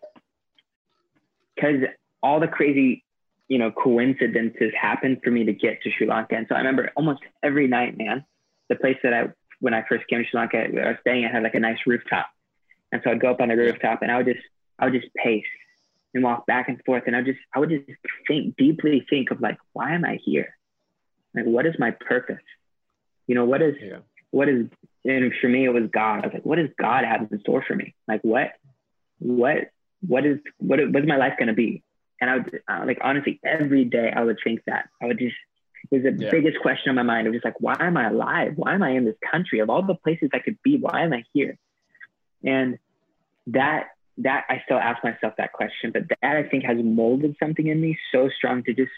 [1.55, 1.81] Because
[2.23, 3.03] all the crazy
[3.49, 6.35] you know, coincidences happened for me to get to Sri Lanka.
[6.35, 8.23] And so I remember almost every night, man,
[8.69, 11.31] the place that I, when I first came to Sri Lanka, I was staying at
[11.31, 12.27] had like a nice rooftop.
[12.91, 14.45] And so I'd go up on the rooftop and I would just,
[14.77, 15.43] I would just pace
[16.13, 17.03] and walk back and forth.
[17.07, 17.89] And I would just, I would just
[18.27, 20.55] think deeply think of like, why am I here?
[21.33, 22.37] Like, what is my purpose?
[23.25, 23.97] You know, what is, yeah.
[24.29, 24.67] what is,
[25.05, 26.23] and for me, it was God.
[26.23, 27.95] I was like, what does God have in store for me?
[28.07, 28.51] Like, what,
[29.17, 29.71] what,
[30.07, 31.83] what is, what, what is my life going to be?
[32.21, 35.35] And I would uh, like honestly every day I would think that I would just
[35.91, 36.31] it was the yeah.
[36.31, 37.25] biggest question on my mind.
[37.25, 38.53] It was just like, why am I alive?
[38.55, 39.59] Why am I in this country?
[39.59, 41.57] Of all the places I could be, why am I here?
[42.43, 42.77] And
[43.47, 43.87] that
[44.19, 47.79] that I still ask myself that question, but that I think has molded something in
[47.79, 48.91] me so strong to just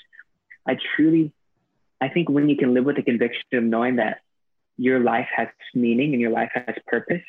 [0.68, 1.32] I truly
[2.02, 4.22] I think when you can live with the conviction of knowing that
[4.78, 7.22] your life has meaning and your life has purpose,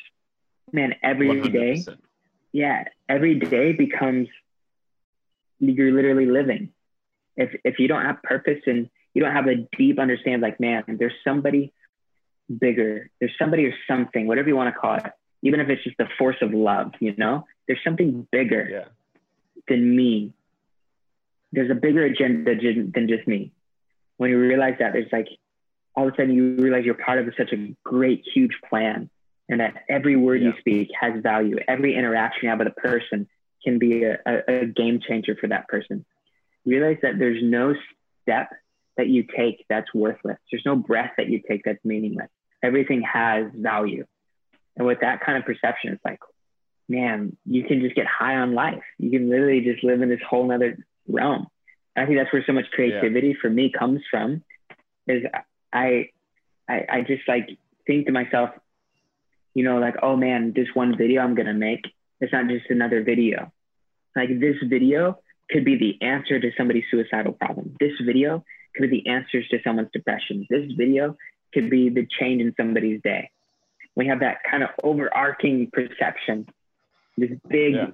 [0.73, 1.53] man, every 100%.
[1.53, 1.85] day,
[2.53, 4.29] yeah, every day becomes
[5.71, 6.71] you're literally living.
[7.37, 10.85] If if you don't have purpose and you don't have a deep understanding, like man,
[10.99, 11.73] there's somebody
[12.59, 15.97] bigger, there's somebody or something, whatever you want to call it, even if it's just
[15.99, 18.85] the force of love, you know, there's something bigger yeah.
[19.69, 20.33] than me.
[21.53, 23.53] There's a bigger agenda than just me.
[24.17, 25.29] When you realize that, there's like
[25.95, 29.11] all of a sudden you realize you're part of such a great, huge plan,
[29.49, 30.49] and that every word yeah.
[30.49, 31.57] you speak has value.
[31.69, 33.29] Every interaction you have with a person
[33.65, 36.05] can be a, a, game changer for that person.
[36.65, 37.75] Realize that there's no
[38.23, 38.51] step
[38.97, 40.39] that you take that's worthless.
[40.51, 42.29] There's no breath that you take that's meaningless.
[42.63, 44.07] Everything has value.
[44.77, 46.21] And with that kind of perception, it's like,
[46.89, 48.83] man, you can just get high on life.
[48.99, 51.47] You can literally just live in this whole nother realm.
[51.97, 53.35] I think that's where so much creativity yeah.
[53.41, 54.43] for me comes from
[55.07, 55.25] is
[55.73, 56.11] I,
[56.69, 57.49] I, I just like
[57.87, 58.51] think to myself,
[59.55, 61.85] you know, like, oh man, this one video I'm going to make
[62.23, 63.53] it's not just another video.
[64.15, 65.19] Like this video
[65.51, 67.77] could be the answer to somebody's suicidal problem.
[67.81, 68.45] This video
[68.77, 70.47] could be the answers to someone's depression.
[70.49, 71.17] This video
[71.53, 73.31] could be the change in somebody's day.
[73.97, 76.47] We have that kind of overarching perception,
[77.19, 77.89] this big, yeah.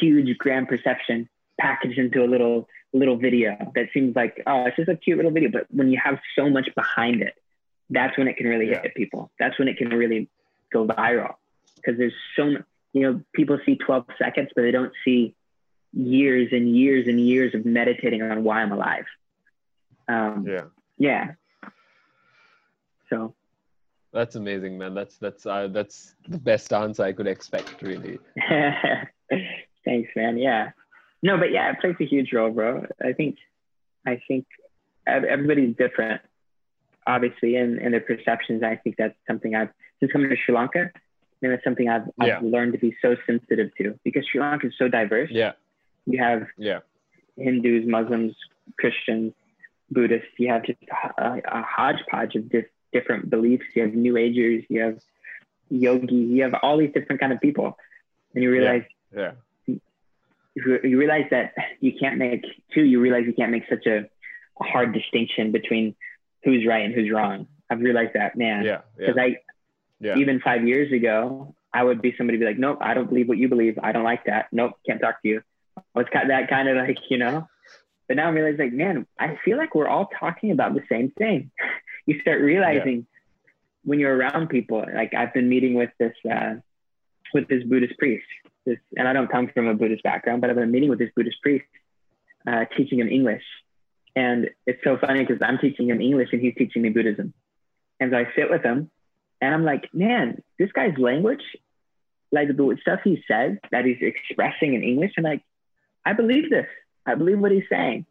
[0.00, 4.88] huge, grand perception packaged into a little little video that seems like oh it's just
[4.88, 7.34] a cute little video but when you have so much behind it
[7.90, 8.82] that's when it can really yeah.
[8.82, 10.28] hit people that's when it can really
[10.72, 11.34] go viral
[11.74, 12.62] because there's so much
[12.94, 15.34] you know, people see 12 seconds, but they don't see
[15.92, 19.04] years and years and years of meditating on why I'm alive.
[20.08, 20.62] Um, yeah.
[20.96, 21.32] Yeah.
[23.10, 23.34] So.
[24.12, 24.94] That's amazing, man.
[24.94, 28.20] That's that's uh, that's the best answer I could expect, really.
[29.84, 30.38] Thanks, man.
[30.38, 30.70] Yeah.
[31.20, 32.86] No, but yeah, it plays a huge role, bro.
[33.02, 33.38] I think,
[34.06, 34.46] I think
[35.04, 36.20] everybody's different,
[37.08, 38.62] obviously, in, in their perceptions.
[38.62, 40.92] I think that's something I've since coming to Sri Lanka
[41.42, 42.38] and it's something I've, yeah.
[42.38, 45.30] I've learned to be so sensitive to because Sri Lanka is so diverse.
[45.32, 45.52] Yeah.
[46.06, 46.80] You have yeah.
[47.36, 48.34] Hindus, Muslims,
[48.78, 49.32] Christians,
[49.90, 50.28] Buddhists.
[50.38, 50.78] You have just
[51.18, 53.64] a, a hodgepodge of dif- different beliefs.
[53.74, 54.64] You have New Agers.
[54.68, 55.00] You have
[55.70, 56.12] yogis.
[56.12, 57.76] You have all these different kind of people,
[58.34, 58.84] and you realize.
[59.14, 59.32] Yeah.
[59.66, 59.76] yeah.
[60.56, 62.84] You, you realize that you can't make too.
[62.84, 64.08] You realize you can't make such a,
[64.60, 65.96] a hard distinction between
[66.44, 67.48] who's right and who's wrong.
[67.70, 68.64] I've realized that, man.
[68.64, 68.82] Yeah.
[68.96, 69.22] Because yeah.
[69.22, 69.36] I
[70.04, 70.16] yeah.
[70.16, 73.38] even five years ago, I would be somebody be like, nope, I don't believe what
[73.38, 73.78] you believe.
[73.82, 74.46] I don't like that.
[74.52, 75.42] Nope, can't talk to you.
[75.96, 77.48] It's got that kind of like, you know.
[78.06, 81.10] But now I'm realizing, like, man, I feel like we're all talking about the same
[81.10, 81.50] thing.
[82.06, 83.50] you start realizing yeah.
[83.82, 86.56] when you're around people, like I've been meeting with this uh,
[87.32, 88.26] with this Buddhist priest.
[88.66, 91.10] This, and I don't come from a Buddhist background, but I've been meeting with this
[91.16, 91.66] Buddhist priest,
[92.46, 93.42] uh, teaching him English.
[94.16, 97.34] And it's so funny because I'm teaching him English and he's teaching me Buddhism.
[97.98, 98.90] And so I sit with him
[99.44, 101.42] and I'm like, man, this guy's language,
[102.32, 105.42] like the stuff he says that he's expressing in English, I'm like,
[106.04, 106.66] I believe this.
[107.06, 108.06] I believe what he's saying.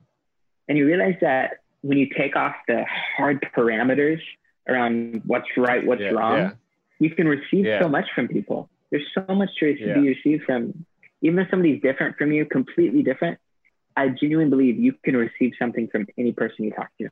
[0.67, 2.85] And you realize that when you take off the
[3.17, 4.21] hard parameters
[4.69, 6.51] around what's right, what's yeah, wrong, yeah.
[6.99, 7.81] you can receive yeah.
[7.81, 8.69] so much from people.
[8.91, 10.85] There's so much truth to be received from,
[11.23, 13.39] even if somebody's different from you, completely different.
[13.97, 17.09] I genuinely believe you can receive something from any person you talk to.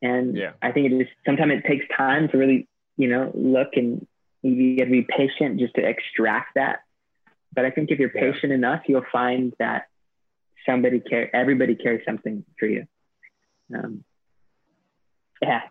[0.00, 0.52] And yeah.
[0.62, 2.68] I think it just sometimes it takes time to really
[3.02, 4.06] you know, look and
[4.42, 6.84] you got to be patient just to extract that.
[7.52, 8.60] But I think if you're patient yeah.
[8.60, 9.88] enough, you'll find that
[10.64, 12.86] somebody care, everybody carries something for you.
[13.74, 14.04] Um,
[15.40, 15.62] yeah,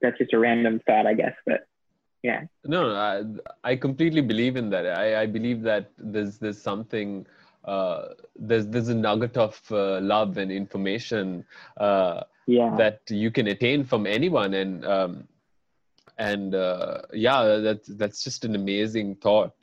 [0.00, 1.66] that's just a random thought, I guess, but
[2.22, 2.44] yeah.
[2.64, 3.24] No, I,
[3.72, 4.86] I completely believe in that.
[4.86, 7.26] I, I believe that there's there's something.
[7.64, 11.44] Uh, there's there's a nugget of uh, love and information
[11.76, 12.74] uh, yeah.
[12.78, 15.28] that you can attain from anyone, and um,
[16.18, 19.54] and uh, yeah that's that's just an amazing thought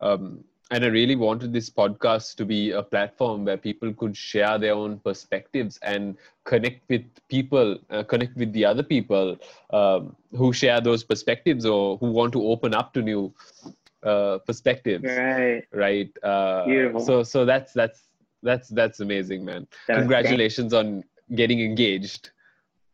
[0.00, 4.58] um, and I really wanted this podcast to be a platform where people could share
[4.58, 9.38] their own perspectives and connect with people, uh, connect with the other people
[9.70, 13.32] um, who share those perspectives or who want to open up to new
[14.02, 15.04] uh, perspectives.
[15.04, 15.62] Right.
[15.72, 16.10] Right.
[16.22, 17.00] Uh, Beautiful.
[17.00, 18.02] So, so that's that's
[18.42, 19.68] that's that's amazing, man.
[19.86, 22.30] That Congratulations on getting engaged.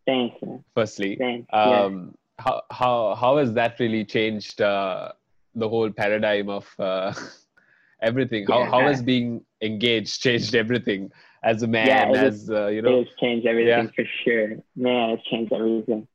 [0.07, 0.37] Thanks.
[0.43, 0.63] Man.
[0.75, 1.49] Firstly, Thanks.
[1.53, 5.13] um, how how how has that really changed uh,
[5.55, 7.13] the whole paradigm of uh,
[8.03, 8.47] everything?
[8.47, 11.11] How how has being engaged changed everything
[11.43, 12.99] as a man, Yeah, as uh, you It know?
[12.99, 13.91] has changed everything Yeah.
[13.95, 14.49] for sure.
[14.77, 16.07] Man, it's changed everything.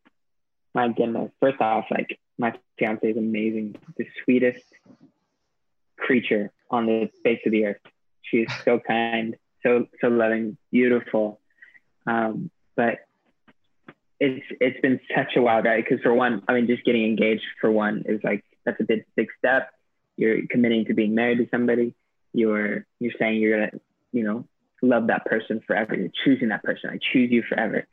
[0.74, 1.32] My goodness.
[1.40, 3.76] First off, like my fiance is amazing.
[3.98, 4.64] The sweetest
[5.98, 7.82] creature on the face of the earth.
[8.22, 11.40] She is so kind, so so loving, beautiful.
[12.06, 13.00] Um, but
[14.20, 17.46] it's it's been such a wild ride because for one, I mean, just getting engaged
[17.62, 19.70] for one is like that's a big big step.
[20.16, 21.94] You're committing to being married to somebody.
[22.34, 23.72] You're you're saying you're gonna
[24.12, 24.48] you know
[24.82, 25.96] love that person forever.
[25.96, 26.90] You're choosing that person.
[26.90, 27.86] I choose you forever.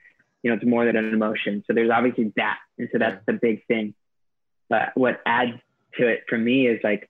[0.43, 1.65] You know, it's more than an emotion.
[1.67, 2.59] So there's obviously that.
[2.79, 3.95] And so that's the big thing.
[4.69, 5.53] But what adds
[5.99, 7.09] to it for me is like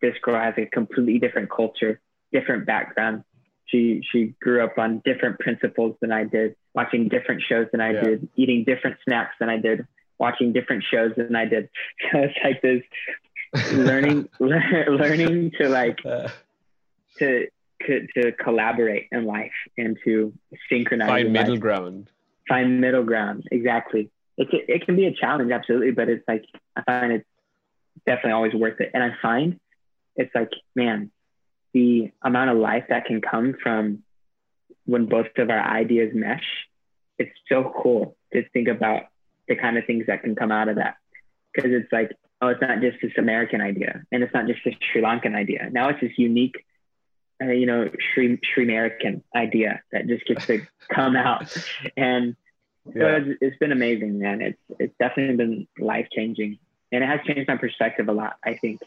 [0.00, 2.00] this girl has a completely different culture,
[2.32, 3.24] different background.
[3.68, 7.92] She she grew up on different principles than I did, watching different shows than I
[7.92, 8.02] Yeah.
[8.04, 9.86] did, eating different snacks than I did,
[10.18, 11.68] watching different shows than I did.
[12.12, 12.82] So it's like this
[13.72, 16.28] learning learning to like Uh,
[17.18, 17.46] to
[17.86, 20.32] to, to collaborate in life and to
[20.68, 21.60] synchronize find middle life.
[21.60, 22.10] ground.
[22.48, 26.44] find middle ground exactly it, can- it can be a challenge absolutely but it's like
[26.76, 27.24] i find it's
[28.04, 29.60] definitely always worth it and i find
[30.16, 31.10] it's like man
[31.74, 34.02] the amount of life that can come from
[34.86, 36.44] when both of our ideas mesh
[37.18, 39.02] it's so cool to think about
[39.48, 40.96] the kind of things that can come out of that
[41.52, 44.74] because it's like oh it's not just this american idea and it's not just this
[44.92, 46.64] sri lankan idea now it's this unique
[47.42, 50.60] uh, you know Sri Sri American idea that just gets to
[50.92, 51.56] come out
[51.96, 52.34] and
[52.92, 53.18] so Yeah.
[53.18, 54.40] it's, it's been amazing, man.
[54.40, 56.58] It's it's definitely been life changing,
[56.90, 58.36] and it has changed my perspective a lot.
[58.42, 58.80] I think,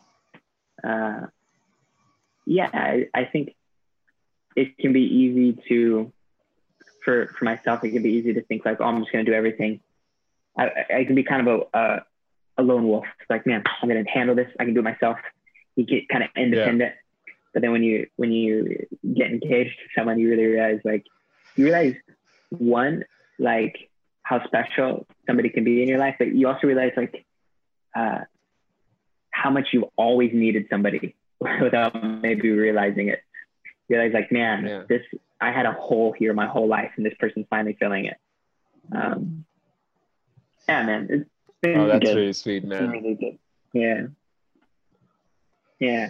[0.84, 1.28] uh,
[2.46, 3.56] yeah, I, I think
[4.56, 6.12] it can be easy to,
[7.04, 9.34] for for myself, it can be easy to think like, oh, I'm just gonna do
[9.34, 9.82] everything.
[10.58, 12.06] I, I can be kind of a, a
[12.58, 13.06] a lone wolf.
[13.20, 14.50] It's like, man, I'm gonna handle this.
[14.60, 15.18] I can do it myself.
[15.76, 16.94] You get kind of independent,
[17.54, 21.06] but then when you when you get engaged to someone, you really realize like
[21.56, 21.96] you realize
[22.50, 23.04] one
[23.40, 23.90] like
[24.24, 27.26] how special somebody can be in your life, but you also realize like
[27.96, 28.20] uh,
[29.32, 31.16] how much you've always needed somebody
[31.62, 33.22] without maybe realizing it.
[33.90, 34.84] Realize like, man, Yeah.
[34.88, 35.02] this
[35.42, 38.18] I had a hole here my whole life, and this person's finally filling it.
[38.96, 39.46] Um,
[40.70, 41.30] yeah, man, it's
[41.62, 42.16] been Oh, that's good.
[42.16, 42.90] really sweet, man.
[42.92, 43.38] really good.
[43.74, 44.08] Yeah,
[45.80, 46.10] yeah.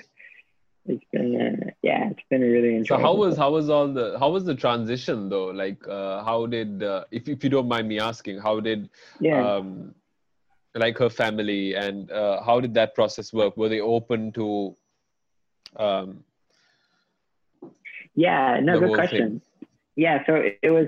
[0.86, 2.98] It's been uh, yeah, it's been really interesting.
[2.98, 5.46] So how was how was all the how was the transition though?
[5.46, 8.90] Like uh, how did uh, if if you don't mind me asking, how did
[9.20, 9.56] yeah.
[9.56, 9.94] um,
[10.74, 13.56] like her family and uh, how did that process work?
[13.58, 14.76] Were they open to
[15.78, 16.24] um,
[18.16, 19.42] Yeah, no, good question.
[19.96, 20.88] Yeah, so it, it was.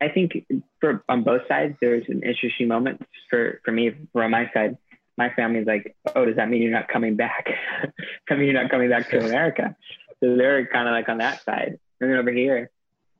[0.00, 0.44] I think
[0.80, 3.92] for on both sides there was an interesting moment for for me.
[4.12, 4.76] From my side,
[5.16, 7.46] my family's like, "Oh, does that mean you're not coming back?
[8.28, 9.76] that mean you're not coming back to America?"
[10.20, 12.70] So they're kind of like on that side, and then over here,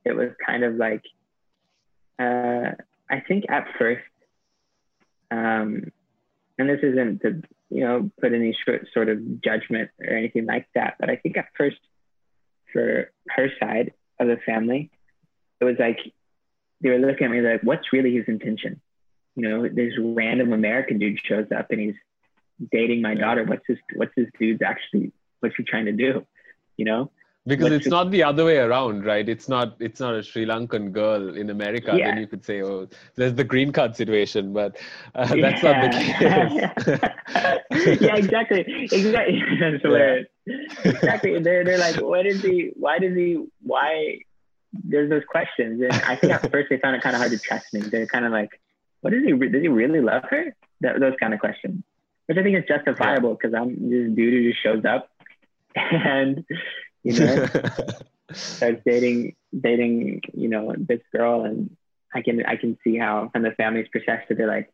[0.05, 1.03] it was kind of like,
[2.19, 2.73] uh,
[3.11, 4.03] I think at first,
[5.31, 5.93] um,
[6.59, 10.67] and this isn't to you know put any short, sort of judgment or anything like
[10.75, 11.79] that, but I think at first
[12.73, 14.91] for her side of the family,
[15.61, 15.99] it was like
[16.81, 18.81] they were looking at me like, what's really his intention?
[19.37, 21.95] You know, this random American dude shows up and he's
[22.71, 23.45] dating my daughter.
[23.45, 23.79] What's this?
[23.95, 25.13] What's this dude's actually?
[25.41, 26.27] What's he trying to do?
[26.77, 27.11] You know?
[27.47, 29.29] Because Let's it's not the other way around, right?
[29.29, 31.95] It's not it's not a Sri Lankan girl in America.
[31.95, 32.09] Yeah.
[32.09, 34.79] Then you could say, oh, there's the green card situation, but
[35.15, 35.89] uh, that's not the
[37.71, 38.01] case.
[38.01, 38.65] yeah, exactly.
[38.91, 39.43] Exactly.
[39.61, 40.27] That's hilarious.
[40.85, 41.39] Exactly.
[41.41, 42.73] They're they're like, what is he?
[42.77, 43.45] Why does he?
[43.63, 44.19] Why?
[44.73, 47.39] There's those questions, and I think at first they found it kind of hard to
[47.39, 47.81] trust me.
[47.81, 48.51] They're kind of like,
[49.03, 49.33] what is he?
[49.33, 50.57] Does he really love her?
[50.81, 51.85] That, those kind of questions,
[52.27, 55.11] which I think is justifiable because I'm this dude who just shows up
[55.77, 56.45] and
[57.05, 57.47] you know?
[58.33, 61.77] Starts dating dating you know this girl and
[62.13, 64.73] i can i can see how from the family's perspective they're like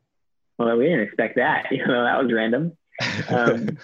[0.57, 1.67] well we didn't expect that.
[1.71, 2.77] You know that was random.
[3.29, 3.77] Um,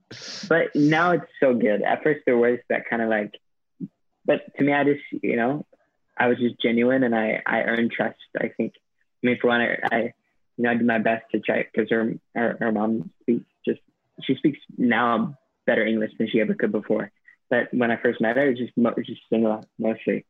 [0.48, 1.82] but now it's so good.
[1.82, 3.32] At first there was that kind of like
[4.24, 5.64] but to me i just you know
[6.16, 8.74] i was just genuine and i i earned trust i think.
[9.22, 10.00] I mean for one i, I
[10.56, 13.80] you know i did my best to try because her, her her mom speaks just
[14.22, 17.10] she speaks now better English than she ever could before.
[17.52, 20.24] But when I first met her, it was just it was just Sinhala mostly.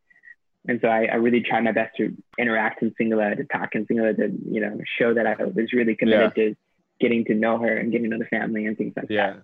[0.67, 3.87] And so I, I really tried my best to interact in Sinhala, to talk in
[3.87, 6.45] Sinhala, to you know show that I was really committed yeah.
[6.45, 6.57] to
[6.99, 9.35] getting to know her and getting to know the family and things like yeah.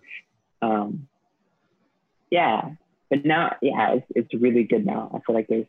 [0.60, 0.68] that.
[0.68, 1.06] Um,
[2.32, 2.70] yeah,
[3.10, 5.12] but now, yeah, it's, it's really good now.
[5.14, 5.66] I feel like there's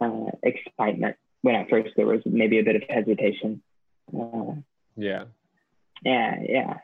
[0.00, 1.14] uh, excitement.
[1.42, 3.62] When at first there was maybe a bit of hesitation.
[4.12, 4.54] Uh,
[4.96, 5.26] yeah.
[6.02, 6.78] Yeah, yeah.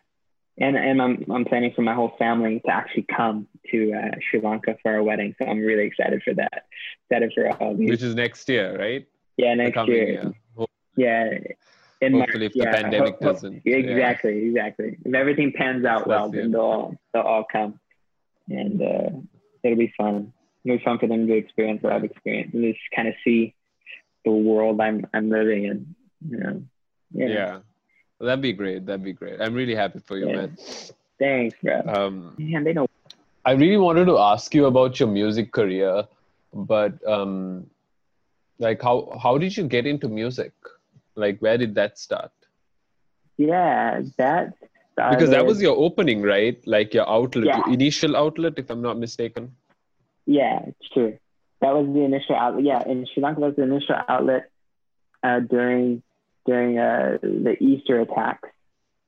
[0.60, 4.40] And and I'm I'm planning for my whole family to actually come to uh, Sri
[4.40, 6.66] Lanka for our wedding, so I'm really excited for that.
[7.10, 7.88] Excited for all these.
[7.88, 9.06] Which is next year, right?
[9.38, 10.06] Yeah, next year.
[10.12, 10.32] year.
[10.96, 11.38] Yeah.
[12.02, 13.62] In Hopefully, March, if yeah, the pandemic hope, doesn't.
[13.64, 14.48] Exactly, yeah.
[14.48, 14.98] exactly.
[15.04, 17.78] If everything pans out well, then they'll all, they'll all come,
[18.48, 19.10] and uh,
[19.62, 20.32] it'll be fun.
[20.64, 23.54] It'll be fun for them to experience what I've experienced and just kind of see
[24.24, 25.94] the world I'm I'm living in.
[26.28, 26.62] You know.
[27.12, 27.26] Yeah.
[27.26, 27.58] yeah.
[28.20, 28.84] Well, that'd be great.
[28.84, 29.40] That'd be great.
[29.40, 30.36] I'm really happy for you, yeah.
[30.36, 30.58] man.
[31.18, 31.80] Thanks, bro.
[31.86, 32.86] Um, man, they know.
[33.46, 36.06] I really wanted to ask you about your music career,
[36.52, 37.66] but um,
[38.58, 40.52] like how how did you get into music?
[41.14, 42.30] Like where did that start?
[43.38, 44.52] Yeah, that
[44.92, 45.16] started...
[45.16, 46.60] because that was your opening, right?
[46.66, 47.56] Like your outlet, yeah.
[47.64, 49.56] your initial outlet, if I'm not mistaken.
[50.26, 51.16] Yeah, it's true.
[51.62, 52.64] That was the initial outlet.
[52.64, 54.50] Yeah, in Sri Lanka, was the initial outlet
[55.22, 56.02] uh, during
[56.46, 58.48] during uh, the Easter attacks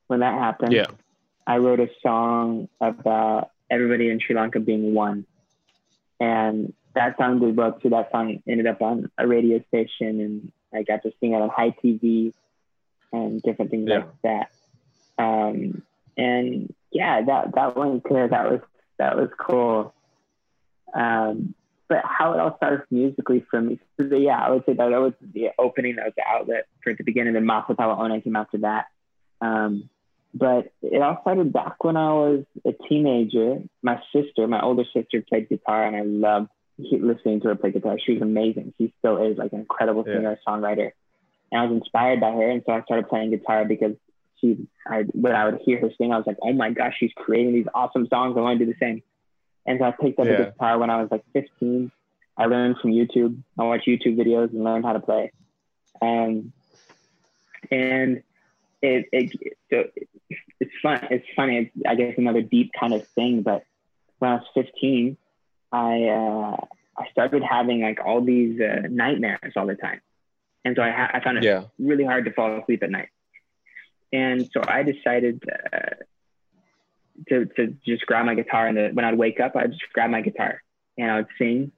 [0.06, 0.72] when that happened.
[0.72, 0.86] Yeah.
[1.46, 5.26] I wrote a song about everybody in Sri Lanka being one.
[6.20, 7.90] And that song did well too.
[7.90, 11.48] That song ended up on a radio station and I got to sing it on
[11.48, 12.32] high TV
[13.12, 13.96] and different things yeah.
[13.96, 14.50] like that.
[15.18, 15.82] Um,
[16.16, 18.28] and yeah, that, that went clear.
[18.28, 18.60] That was,
[18.98, 19.94] that was cool.
[20.94, 21.54] Um,
[21.92, 23.78] but how it all started musically for me.
[24.00, 26.90] So yeah, I would say that, that was the opening, that was the outlet for
[26.90, 28.86] it to begin, and then Masatawa One came after that.
[29.42, 29.90] Um,
[30.32, 33.58] but it all started back when I was a teenager.
[33.82, 37.98] My sister, my older sister, played guitar, and I loved listening to her play guitar.
[38.02, 38.72] She was amazing.
[38.78, 40.50] She still is like an incredible singer, yeah.
[40.50, 40.92] songwriter.
[41.50, 43.96] And I was inspired by her, and so I started playing guitar because
[44.40, 47.12] she, I, when I would hear her sing, I was like, oh my gosh, she's
[47.14, 48.34] creating these awesome songs.
[48.38, 49.02] I want to do the same.
[49.66, 50.32] And so I picked up yeah.
[50.32, 51.90] a guitar when I was like 15.
[52.36, 53.42] I learned from YouTube.
[53.58, 55.30] I watched YouTube videos and learned how to play.
[56.00, 56.52] Um,
[57.70, 58.22] and
[58.80, 59.84] it, it, so
[60.58, 61.06] it's fun.
[61.10, 61.58] It's funny.
[61.58, 63.42] It's, I guess another deep kind of thing.
[63.42, 63.64] But
[64.18, 65.16] when I was 15,
[65.70, 66.56] I uh,
[66.96, 70.00] I started having like all these uh, nightmares all the time,
[70.64, 71.64] and so I, ha- I found it yeah.
[71.78, 73.08] really hard to fall asleep at night.
[74.12, 75.42] And so I decided
[75.72, 76.04] uh,
[77.28, 80.20] to, to just grab my guitar and when I'd wake up, I'd just grab my
[80.20, 80.62] guitar
[80.96, 81.72] and I would sing.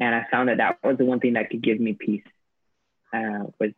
[0.00, 2.22] And I found that that was the one thing that could give me peace
[3.12, 3.70] uh, was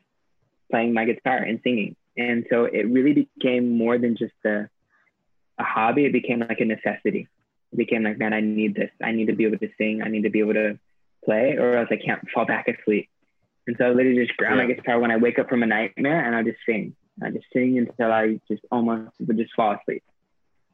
[0.70, 1.96] playing my guitar and singing.
[2.16, 4.68] And so it really became more than just a,
[5.58, 6.04] a hobby.
[6.04, 7.28] It became like a necessity.
[7.72, 8.90] It became like, man, I need this.
[9.02, 10.02] I need to be able to sing.
[10.04, 10.78] I need to be able to
[11.24, 13.08] play or else I can't fall back asleep.
[13.66, 14.66] And so I literally just grab yeah.
[14.66, 16.94] my guitar when I wake up from a nightmare and I just sing.
[17.22, 20.02] I just sing until I just almost would just fall asleep.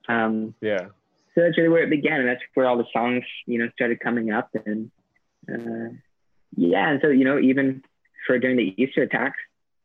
[0.08, 0.86] Um, yeah.
[1.34, 4.00] So that's really where it began, and that's where all the songs, you know, started
[4.00, 4.90] coming up, and
[5.52, 5.94] uh,
[6.56, 7.82] yeah, and so you know, even
[8.26, 9.38] for during the Easter attacks,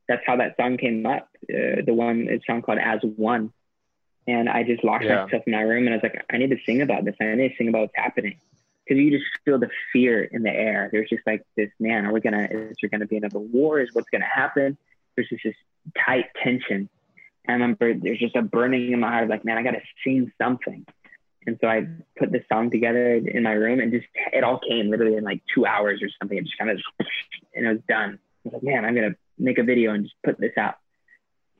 [0.07, 1.29] that's how that song came up.
[1.43, 3.51] Uh, the one, it's song called "As One,"
[4.27, 5.25] and I just locked yeah.
[5.25, 7.15] myself in my room, and I was like, I need to sing about this.
[7.19, 8.39] I need to sing about what's happening
[8.85, 10.89] because you just feel the fear in the air.
[10.91, 12.47] There's just like this, man, are we gonna?
[12.49, 13.81] Is there gonna be another war?
[13.81, 14.77] Is what's gonna happen?
[15.15, 15.55] There's just this
[16.05, 16.87] tight tension
[17.47, 20.31] I remember there's just a burning in my heart, like, man, I got to sing
[20.41, 20.85] something.
[21.47, 21.87] And so I
[22.17, 25.41] put this song together in my room and just, it all came literally in like
[25.53, 26.37] two hours or something.
[26.37, 26.79] It just kind of,
[27.55, 28.19] and it was done.
[28.19, 30.75] I was like, man, I'm to make a video and just put this out.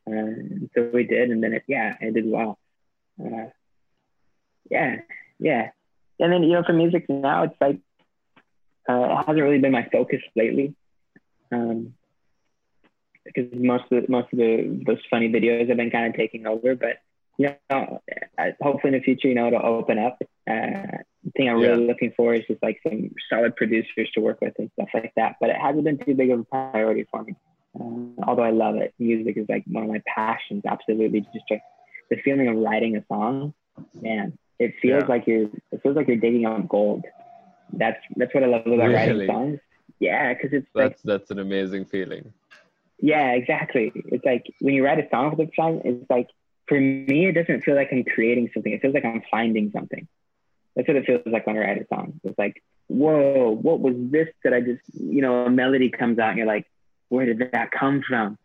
[0.05, 1.32] And so we did.
[1.32, 2.59] And then it, yeah, it did well.
[3.19, 3.49] Uh,
[4.69, 4.97] yeah,
[5.39, 5.71] yeah.
[6.19, 7.79] And then, you know, for music now, it's like,
[8.88, 10.75] uh, it hasn't really been my focus lately.
[11.51, 11.95] Um,
[13.26, 16.45] because most of the, most of the those funny videos have been kind of taking
[16.47, 16.76] over.
[16.76, 16.97] But
[17.38, 18.01] you know,
[18.61, 20.17] hopefully in the future, you know, it'll open up.
[20.49, 24.41] Uh, the thing I'm really looking for is just like some solid producers to work
[24.41, 25.36] with and stuff like that.
[25.39, 27.36] But it hasn't been too big of a priority for me.
[27.80, 30.63] Uh, although I love it, music is like one of my passions.
[30.67, 31.61] Absolutely, just like
[32.09, 33.53] the feeling of writing a song,
[34.01, 34.38] man.
[34.59, 35.07] It feels yeah.
[35.07, 35.49] like you're.
[35.72, 37.05] It feels like you're digging up gold.
[37.74, 38.93] That's that's what I love about really?
[38.93, 39.59] writing songs.
[39.99, 42.34] Yeah, because it's that's like, that's an amazing feeling.
[43.01, 43.91] Yeah, exactly.
[43.95, 46.29] It's like when you write a song for the song, it's like
[46.67, 48.71] for me, it doesn't feel like I'm creating something.
[48.71, 50.07] It feels like I'm finding something.
[50.75, 52.21] That's what it feels like when I write a song.
[52.23, 56.29] It's like, whoa, what was this that I just, you know, a melody comes out
[56.29, 56.65] and you're like,
[57.09, 58.37] where did that come from?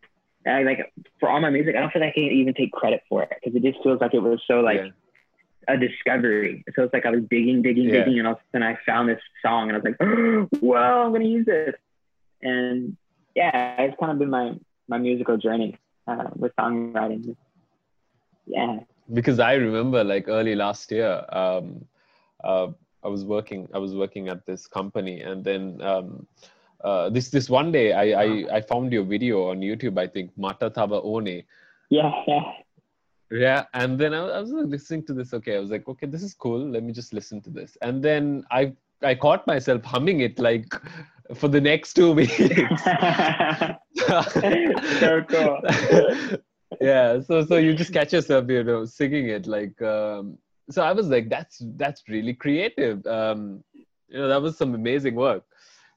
[0.44, 2.72] And I like for all my music, I don't feel like I can even take
[2.72, 5.74] credit for it because it just feels like it was so like, yeah.
[5.74, 6.64] a discovery.
[6.74, 8.04] So it's like I was digging, digging, yeah.
[8.04, 10.48] digging, and all of a sudden I found this song, and I was like, oh,
[10.60, 11.74] "Well, I'm gonna use this."
[12.42, 12.96] And
[13.36, 14.54] yeah, it's kind of been my
[14.88, 15.78] my musical journey
[16.08, 17.36] uh, with songwriting.
[18.46, 18.78] Yeah.
[19.12, 21.84] Because I remember, like early last year, um,
[22.42, 22.68] uh,
[23.04, 23.68] I was working.
[23.74, 26.26] I was working at this company, and then um,
[26.82, 29.98] uh, this this one day, I, I I found your video on YouTube.
[29.98, 31.42] I think Mata Tava One.
[31.90, 32.40] Yeah, yeah.
[33.30, 35.34] Yeah, and then I, I was listening to this.
[35.34, 36.68] Okay, I was like, okay, this is cool.
[36.70, 37.76] Let me just listen to this.
[37.82, 38.72] And then I
[39.06, 40.74] I caught myself humming it like
[41.34, 42.36] for the next two weeks.
[44.98, 45.60] so cool.
[46.80, 49.80] yeah, so so you just catch yourself, you know, singing it like.
[49.82, 50.38] Um,
[50.70, 53.06] so I was like, that's that's really creative.
[53.06, 53.62] Um,
[54.08, 55.44] you know, that was some amazing work,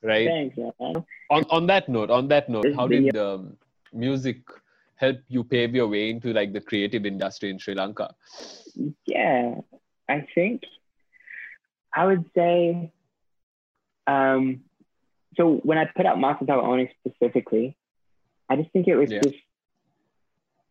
[0.03, 0.28] right?
[0.28, 1.05] Thanks, man.
[1.30, 3.57] On on that note, on that note, how did um,
[3.93, 4.41] music
[4.95, 8.14] help you pave your way into like the creative industry in Sri Lanka?
[9.05, 9.55] Yeah,
[10.07, 10.64] I think
[11.93, 12.91] I would say.
[14.10, 14.62] Um,
[15.36, 17.78] so when I put out Masatao Oni specifically,
[18.49, 19.22] I just think it was yeah.
[19.22, 19.36] just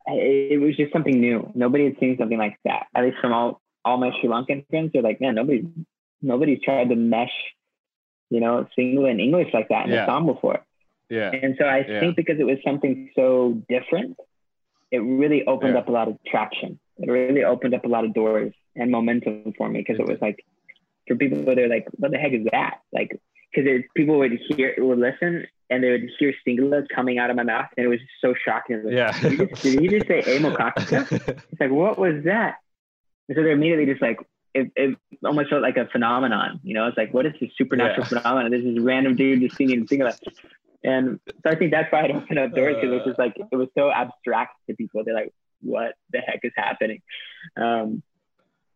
[0.07, 1.51] it was just something new.
[1.55, 2.86] Nobody had seen something like that.
[2.95, 5.66] At least from all all my Sri Lankan friends, they're like, man, nobody
[6.20, 7.32] nobody's tried to mesh,
[8.30, 10.05] you know, Sinhala and English like that in yeah.
[10.05, 10.61] a song before.
[11.09, 11.30] Yeah.
[11.30, 12.01] And so I yeah.
[12.01, 14.16] think because it was something so different,
[14.91, 15.80] it really opened yeah.
[15.80, 16.78] up a lot of traction.
[16.99, 20.18] It really opened up a lot of doors and momentum for me because it was
[20.20, 20.45] like
[21.09, 22.81] for people they're like, what the heck is that?
[22.93, 23.21] Like
[23.55, 27.43] because people would hear would listen and they would hear Sinhala coming out of my
[27.43, 28.83] mouth and it was so shocking.
[28.85, 29.21] Like, yeah.
[29.21, 31.13] Did he, just, did he just say Amokaka?
[31.51, 32.57] it's like, what was that?
[33.29, 34.19] And so they're immediately just like,
[34.55, 38.07] it, it almost felt like a phenomenon, you know, it's like, what is this supernatural
[38.11, 38.21] yeah.
[38.21, 38.51] phenomenon?
[38.51, 40.19] This is random dude just singing Sinhala.
[40.83, 43.37] And so I think that's why it opened up doors because it was just like,
[43.37, 45.05] it was so abstract to people.
[45.05, 47.03] They're like, what the heck is happening?
[47.57, 48.03] Um,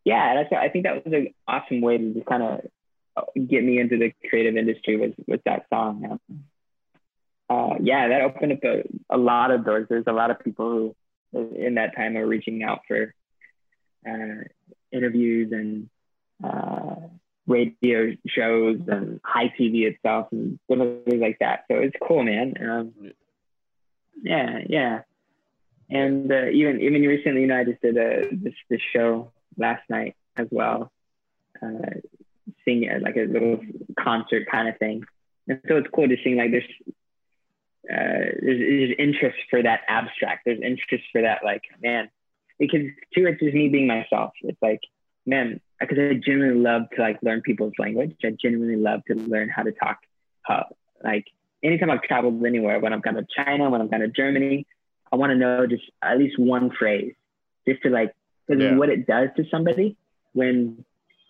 [0.05, 2.61] yeah, that's, I think that was an awesome way to just kind of
[3.48, 6.18] get me into the creative industry was was that song.
[7.48, 9.86] Uh, yeah, that opened up a, a lot of doors.
[9.88, 10.96] There's a lot of people
[11.32, 13.14] who, in that time, are reaching out for
[14.09, 14.44] uh,
[14.90, 15.90] interviews and
[16.42, 16.94] uh,
[17.46, 21.64] radio shows and high TV itself and things like that.
[21.70, 22.55] So it's cool, man.
[22.61, 23.12] Um,
[24.22, 25.00] yeah, yeah.
[25.90, 29.82] And uh, even even recently, you know, I just did a this this show last
[29.88, 30.90] night as well.
[31.62, 32.00] Uh,
[32.64, 33.61] sing like a little
[33.98, 35.05] concert kind of thing.
[35.48, 36.64] And so it's cool to sing like there's
[37.90, 40.42] uh, there's, there's interest for that abstract.
[40.44, 42.11] There's interest for that like man,
[42.59, 42.82] because
[43.14, 44.32] too it's just me being myself.
[44.42, 44.80] It's like
[45.26, 48.16] man, because I genuinely love to like learn people's language.
[48.24, 49.98] I genuinely love to learn how to talk.
[51.03, 51.26] Like
[51.62, 54.66] anytime I've traveled anywhere, when I've gone to China, when I've gone to Germany,
[55.12, 57.14] I want to know just at least one phrase,
[57.66, 58.14] just to like
[58.47, 58.76] because yeah.
[58.76, 59.97] what it does to somebody
[60.32, 60.84] when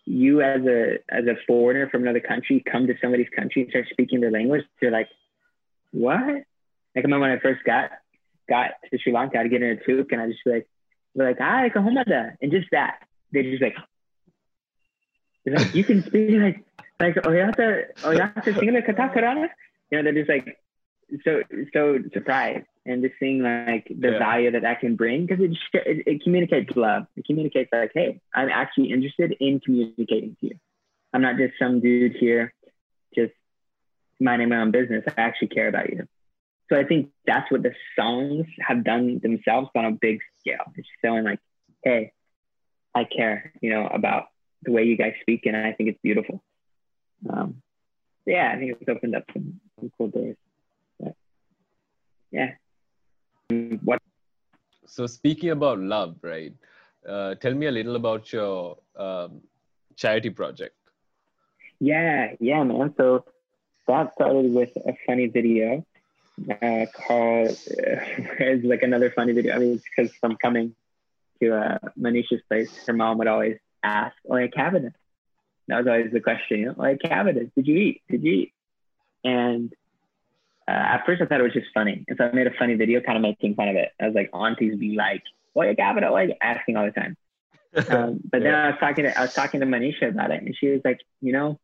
[0.05, 3.87] you as a as a foreigner from another country come to somebody's country and start
[3.91, 5.09] speaking their language, they're like,
[5.93, 6.21] what?
[6.21, 6.45] Like
[6.97, 7.91] I remember when I first got
[8.49, 10.69] got to Sri Lanka, I'd get in a tuk and I just be like,
[11.15, 13.01] they're like, ah, kahomada, and just that.
[13.33, 13.77] They just like,
[15.45, 16.65] they're like you can speak like
[17.01, 19.49] like oyata oyata singla kata karana.
[19.91, 20.59] You know, they're just like
[21.25, 21.43] so
[21.73, 24.19] so surprised and just seeing like the yeah.
[24.19, 27.07] value that that can bring because it, it, it communicates love.
[27.17, 30.59] It communicates like, hey, I'm actually interested in communicating to you.
[31.13, 32.53] I'm not just some dude here,
[33.15, 33.33] just
[34.19, 35.05] minding my own business.
[35.07, 36.09] I actually care about you.
[36.71, 40.73] So I think that's what the songs have done themselves on a big scale.
[40.75, 41.39] It's showing like,
[41.85, 42.13] hey,
[42.95, 44.29] I care, you know, about
[44.63, 46.43] the way you guys speak, and I think it's beautiful.
[47.29, 47.63] Um,
[48.25, 50.37] yeah, I think it's opened up some, some cool doors.
[50.99, 51.15] But,
[52.31, 52.53] yeah
[53.85, 54.01] what?
[54.87, 56.53] So speaking about love right
[57.09, 59.41] uh, tell me a little about your um,
[59.97, 60.77] charity project.
[61.81, 62.95] Yeah yeah man.
[62.97, 63.25] So
[63.87, 65.85] that started with a funny video
[66.51, 68.03] uh, called uh,
[68.39, 69.55] it's like another funny video.
[69.55, 70.75] I mean it's because i'm coming
[71.41, 72.71] to uh, manisha's place.
[72.87, 74.93] Her mom would always ask like yeah cabinet
[75.69, 78.03] that was always the question you know like cabinet did you eat?
[78.09, 78.53] Did you eat?
[79.25, 79.73] And
[80.69, 82.05] uh, at first I thought it was just funny.
[82.09, 83.91] And so I made a funny video kind of making fun of it.
[84.01, 87.17] I was like, aunties be like, what are you got like asking all the time.
[87.89, 90.55] Um, but then I was talking to I was talking to Manisha about it, and
[90.55, 91.59] she was like, you know,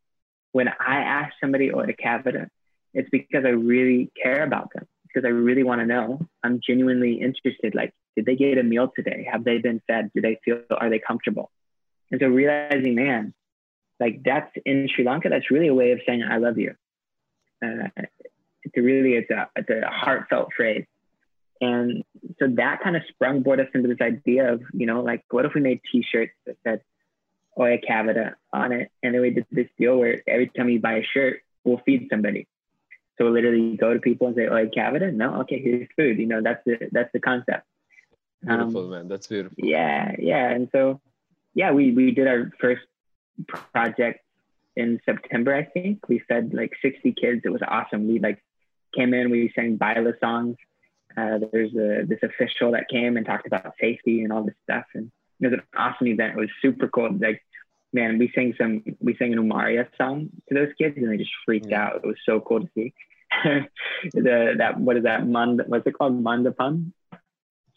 [0.52, 2.48] when I ask somebody or the cavita,
[2.94, 6.26] it's because I really care about them, because I really want to know.
[6.42, 7.74] I'm genuinely interested.
[7.74, 9.28] Like, did they get a meal today?
[9.30, 10.10] Have they been fed?
[10.14, 10.62] Do they feel?
[10.70, 11.50] Are they comfortable?
[12.10, 13.34] And so realizing, man,
[14.00, 16.74] like that's in Sri Lanka, that's really a way of saying I love you.
[17.62, 17.88] Uh,
[18.80, 20.84] really it's a it's a heartfelt phrase.
[21.60, 22.04] And
[22.38, 25.44] so that kind of sprung board us into this idea of, you know, like what
[25.44, 26.82] if we made t-shirts that said,
[27.58, 28.90] Oya Cavida on it.
[29.02, 32.06] And then we did this deal where every time you buy a shirt, we'll feed
[32.10, 32.46] somebody.
[33.16, 35.12] So we'll literally go to people and say, Oya Cavida?
[35.12, 36.18] No, okay, here's food.
[36.18, 37.66] You know, that's the that's the concept.
[38.44, 39.08] Beautiful, um, man.
[39.08, 39.56] That's beautiful.
[39.58, 40.50] Yeah, yeah.
[40.50, 41.00] And so
[41.54, 42.82] yeah, we we did our first
[43.72, 44.20] project
[44.76, 46.08] in September, I think.
[46.08, 47.42] We fed like 60 kids.
[47.44, 48.06] It was awesome.
[48.06, 48.42] We like
[48.94, 50.56] came in, we sang Baila songs.
[51.16, 54.84] Uh, there's a, this official that came and talked about safety and all this stuff.
[54.94, 55.10] And
[55.40, 56.36] it was an awesome event.
[56.36, 57.10] It was super cool.
[57.18, 57.42] Like,
[57.92, 61.30] man, we sang some, we sang an Umaria song to those kids and they just
[61.44, 61.96] freaked out.
[61.96, 62.94] It was so cool to see.
[64.14, 65.26] the, that, what is that?
[65.26, 66.22] Mand, what's it called?
[66.22, 66.92] Mandapan?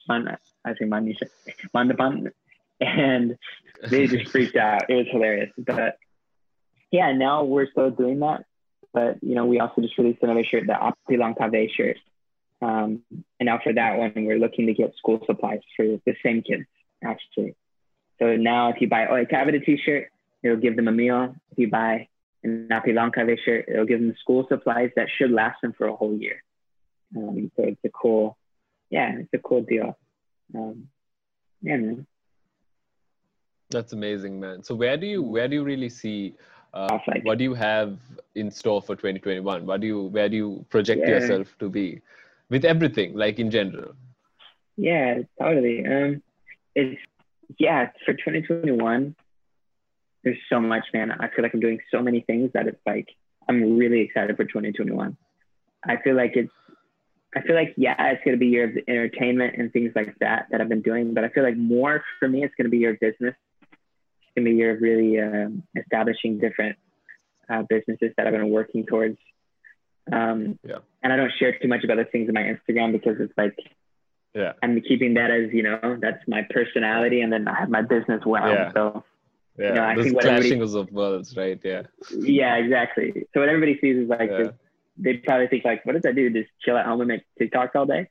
[0.07, 1.29] Man, I say Manisha.
[1.73, 2.31] Mandapan.
[2.79, 3.37] And
[3.87, 4.89] they just freaked out.
[4.89, 5.51] It was hilarious.
[5.57, 5.97] But
[6.91, 8.45] yeah, now we're still doing that.
[8.93, 11.97] But you know, we also just released another shirt, the Api Langkave shirt.
[12.61, 16.43] Um, and now for that one, we're looking to get school supplies for the same
[16.43, 16.65] kids,
[17.03, 17.55] actually.
[18.19, 20.09] So now if you buy oh, a Cavida t-shirt,
[20.43, 21.35] it'll give them a meal.
[21.51, 22.07] If you buy
[22.43, 25.95] an Api Langkave shirt, it'll give them school supplies that should last them for a
[25.95, 26.43] whole year.
[27.15, 28.37] Um, so it's a cool,
[28.89, 29.97] yeah, it's a cool deal.
[30.53, 30.87] Um,
[31.61, 32.07] yeah, man.
[33.71, 34.63] That's amazing, man.
[34.63, 36.35] So where do you where do you really see
[36.73, 37.97] uh, what do you have
[38.35, 41.09] in store for 2021 what do you where do you project yeah.
[41.09, 42.01] yourself to be?
[42.49, 43.93] With everything like in general.
[44.77, 45.85] Yeah totally.
[45.85, 46.23] Um
[46.75, 46.99] it's
[47.57, 49.15] yeah for 2021
[50.23, 51.11] there's so much man.
[51.11, 53.09] I feel like i'm doing so many things that it's like
[53.49, 55.17] i'm really excited for 2021
[55.85, 56.51] i feel like it's
[57.35, 60.47] i feel like yeah it's going to be year of entertainment and things like that
[60.51, 62.77] that i've been doing but i feel like more for me it's going to be
[62.77, 63.35] your business
[64.35, 66.77] going to be a year of really um, establishing different
[67.49, 69.17] uh, businesses that I've been working towards.
[70.11, 70.77] Um, yeah.
[71.03, 73.55] And I don't share too much about the things in my Instagram because it's like,
[74.33, 77.81] yeah, I'm keeping that as you know that's my personality, and then I have my
[77.81, 78.49] business well.
[78.49, 78.71] Yeah.
[78.71, 79.03] So,
[79.59, 81.59] yeah, you know, I think clashing of worlds, right?
[81.61, 81.83] Yeah.
[82.11, 83.27] Yeah, exactly.
[83.33, 84.51] So what everybody sees is like yeah.
[84.97, 86.29] they probably think like, what does that do?
[86.29, 88.07] Just chill at home and make TikToks all day?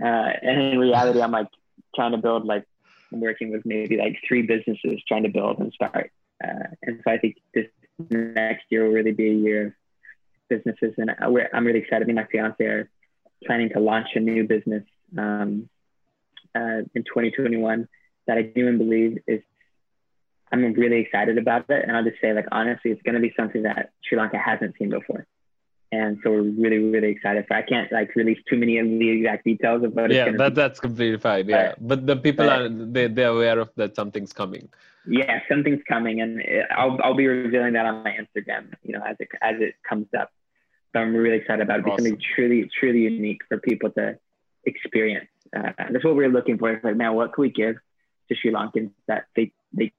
[0.00, 1.48] Uh, and in reality, I'm like
[1.94, 2.64] trying to build like
[3.12, 6.10] I'm working with maybe like three businesses trying to build and start.
[6.42, 7.66] Uh, and so I think this
[8.10, 9.72] next year will really be a year of
[10.48, 10.94] businesses.
[10.98, 12.06] And I'm really excited.
[12.06, 12.90] Me and my fiance are
[13.46, 14.84] planning to launch a new business
[15.16, 15.68] um,
[16.54, 17.88] uh, in 2021
[18.26, 19.40] that I do believe is,
[20.50, 21.84] I'm really excited about it.
[21.86, 24.76] And I'll just say, like, honestly, it's going to be something that Sri Lanka hasn't
[24.78, 25.26] seen before
[25.90, 29.08] and so we're really really excited for i can't like release too many of the
[29.08, 30.54] exact details of what yeah that, be.
[30.54, 31.74] that's completely fine yeah.
[31.78, 34.68] But, but the people but, are they, they're aware of that something's coming.
[35.06, 36.42] Yeah something's coming and
[36.76, 40.08] i'll, I'll be revealing that on my instagram you know as it as it comes
[40.18, 40.30] up.
[40.92, 41.86] So i'm really excited about it.
[41.86, 42.04] Awesome.
[42.04, 44.18] something truly truly unique for people to
[44.64, 45.28] experience.
[45.56, 46.70] Uh, that's what we're looking for.
[46.72, 47.76] It's like man what can we give
[48.28, 49.92] to sri lankans that they they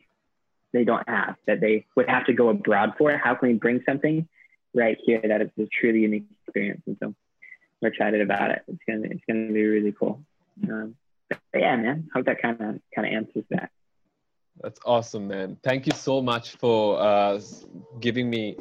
[0.71, 3.17] they don't have that they would have to go abroad for?
[3.17, 4.27] How can we bring something
[4.73, 6.81] right here that it's a truly unique experience.
[6.87, 7.15] And so
[7.81, 8.63] we're excited about it.
[8.67, 10.23] It's gonna it's gonna be really cool.
[10.63, 10.95] Um,
[11.53, 12.09] yeah, man.
[12.13, 13.71] Hope that kind of kind of answers that.
[14.61, 15.57] That's awesome, man.
[15.63, 17.39] Thank you so much for uh,
[17.99, 18.57] giving me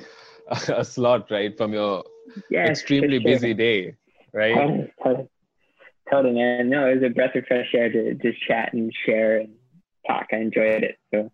[0.46, 2.04] a, a, slot, right, from your
[2.50, 3.32] yes, extremely sure.
[3.32, 3.96] busy day,
[4.32, 4.54] right?
[4.54, 5.28] Totally, totally,
[6.10, 6.70] totally, man.
[6.70, 9.54] No, it was a breath of fresh air to just chat and share and
[10.06, 10.28] talk.
[10.32, 10.98] I enjoyed it.
[11.12, 11.32] So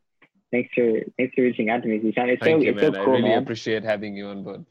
[0.54, 2.28] thanks for thanks for reaching out to me, Zishan.
[2.28, 2.94] It's Thank so you, it's man.
[2.94, 3.42] so cool, I really man.
[3.42, 4.64] appreciate having you on board.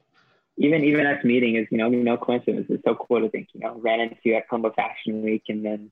[0.58, 2.68] Even even us meeting is you know no coincidence.
[2.70, 5.66] It's so cool to think you know ran into you at Colombo Fashion Week and
[5.66, 5.92] then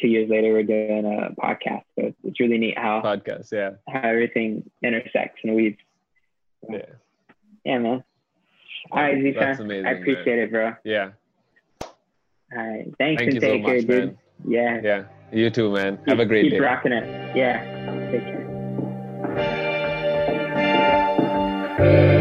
[0.00, 1.84] two years later we're doing a podcast.
[1.98, 5.78] So it's, really neat how podcast yeah how everything intersects and weaves.
[6.60, 6.82] So, yeah.
[7.64, 8.04] Yeah, man.
[8.90, 9.40] All right, Zishan.
[9.40, 9.86] That's amazing.
[9.86, 10.38] I appreciate man.
[10.38, 10.74] it, bro.
[10.84, 11.10] Yeah.
[11.82, 11.88] All
[12.58, 12.84] right.
[12.98, 14.04] Thanks Thank and you take so care, much, dude.
[14.06, 14.18] Man.
[14.46, 14.80] Yeah.
[14.82, 15.04] Yeah.
[15.32, 15.96] You too, man.
[15.98, 16.56] Keep, Have a great keep day.
[16.58, 17.36] Keep rocking it.
[17.36, 18.10] Yeah.
[18.10, 18.41] Take care.
[21.82, 22.11] Amen.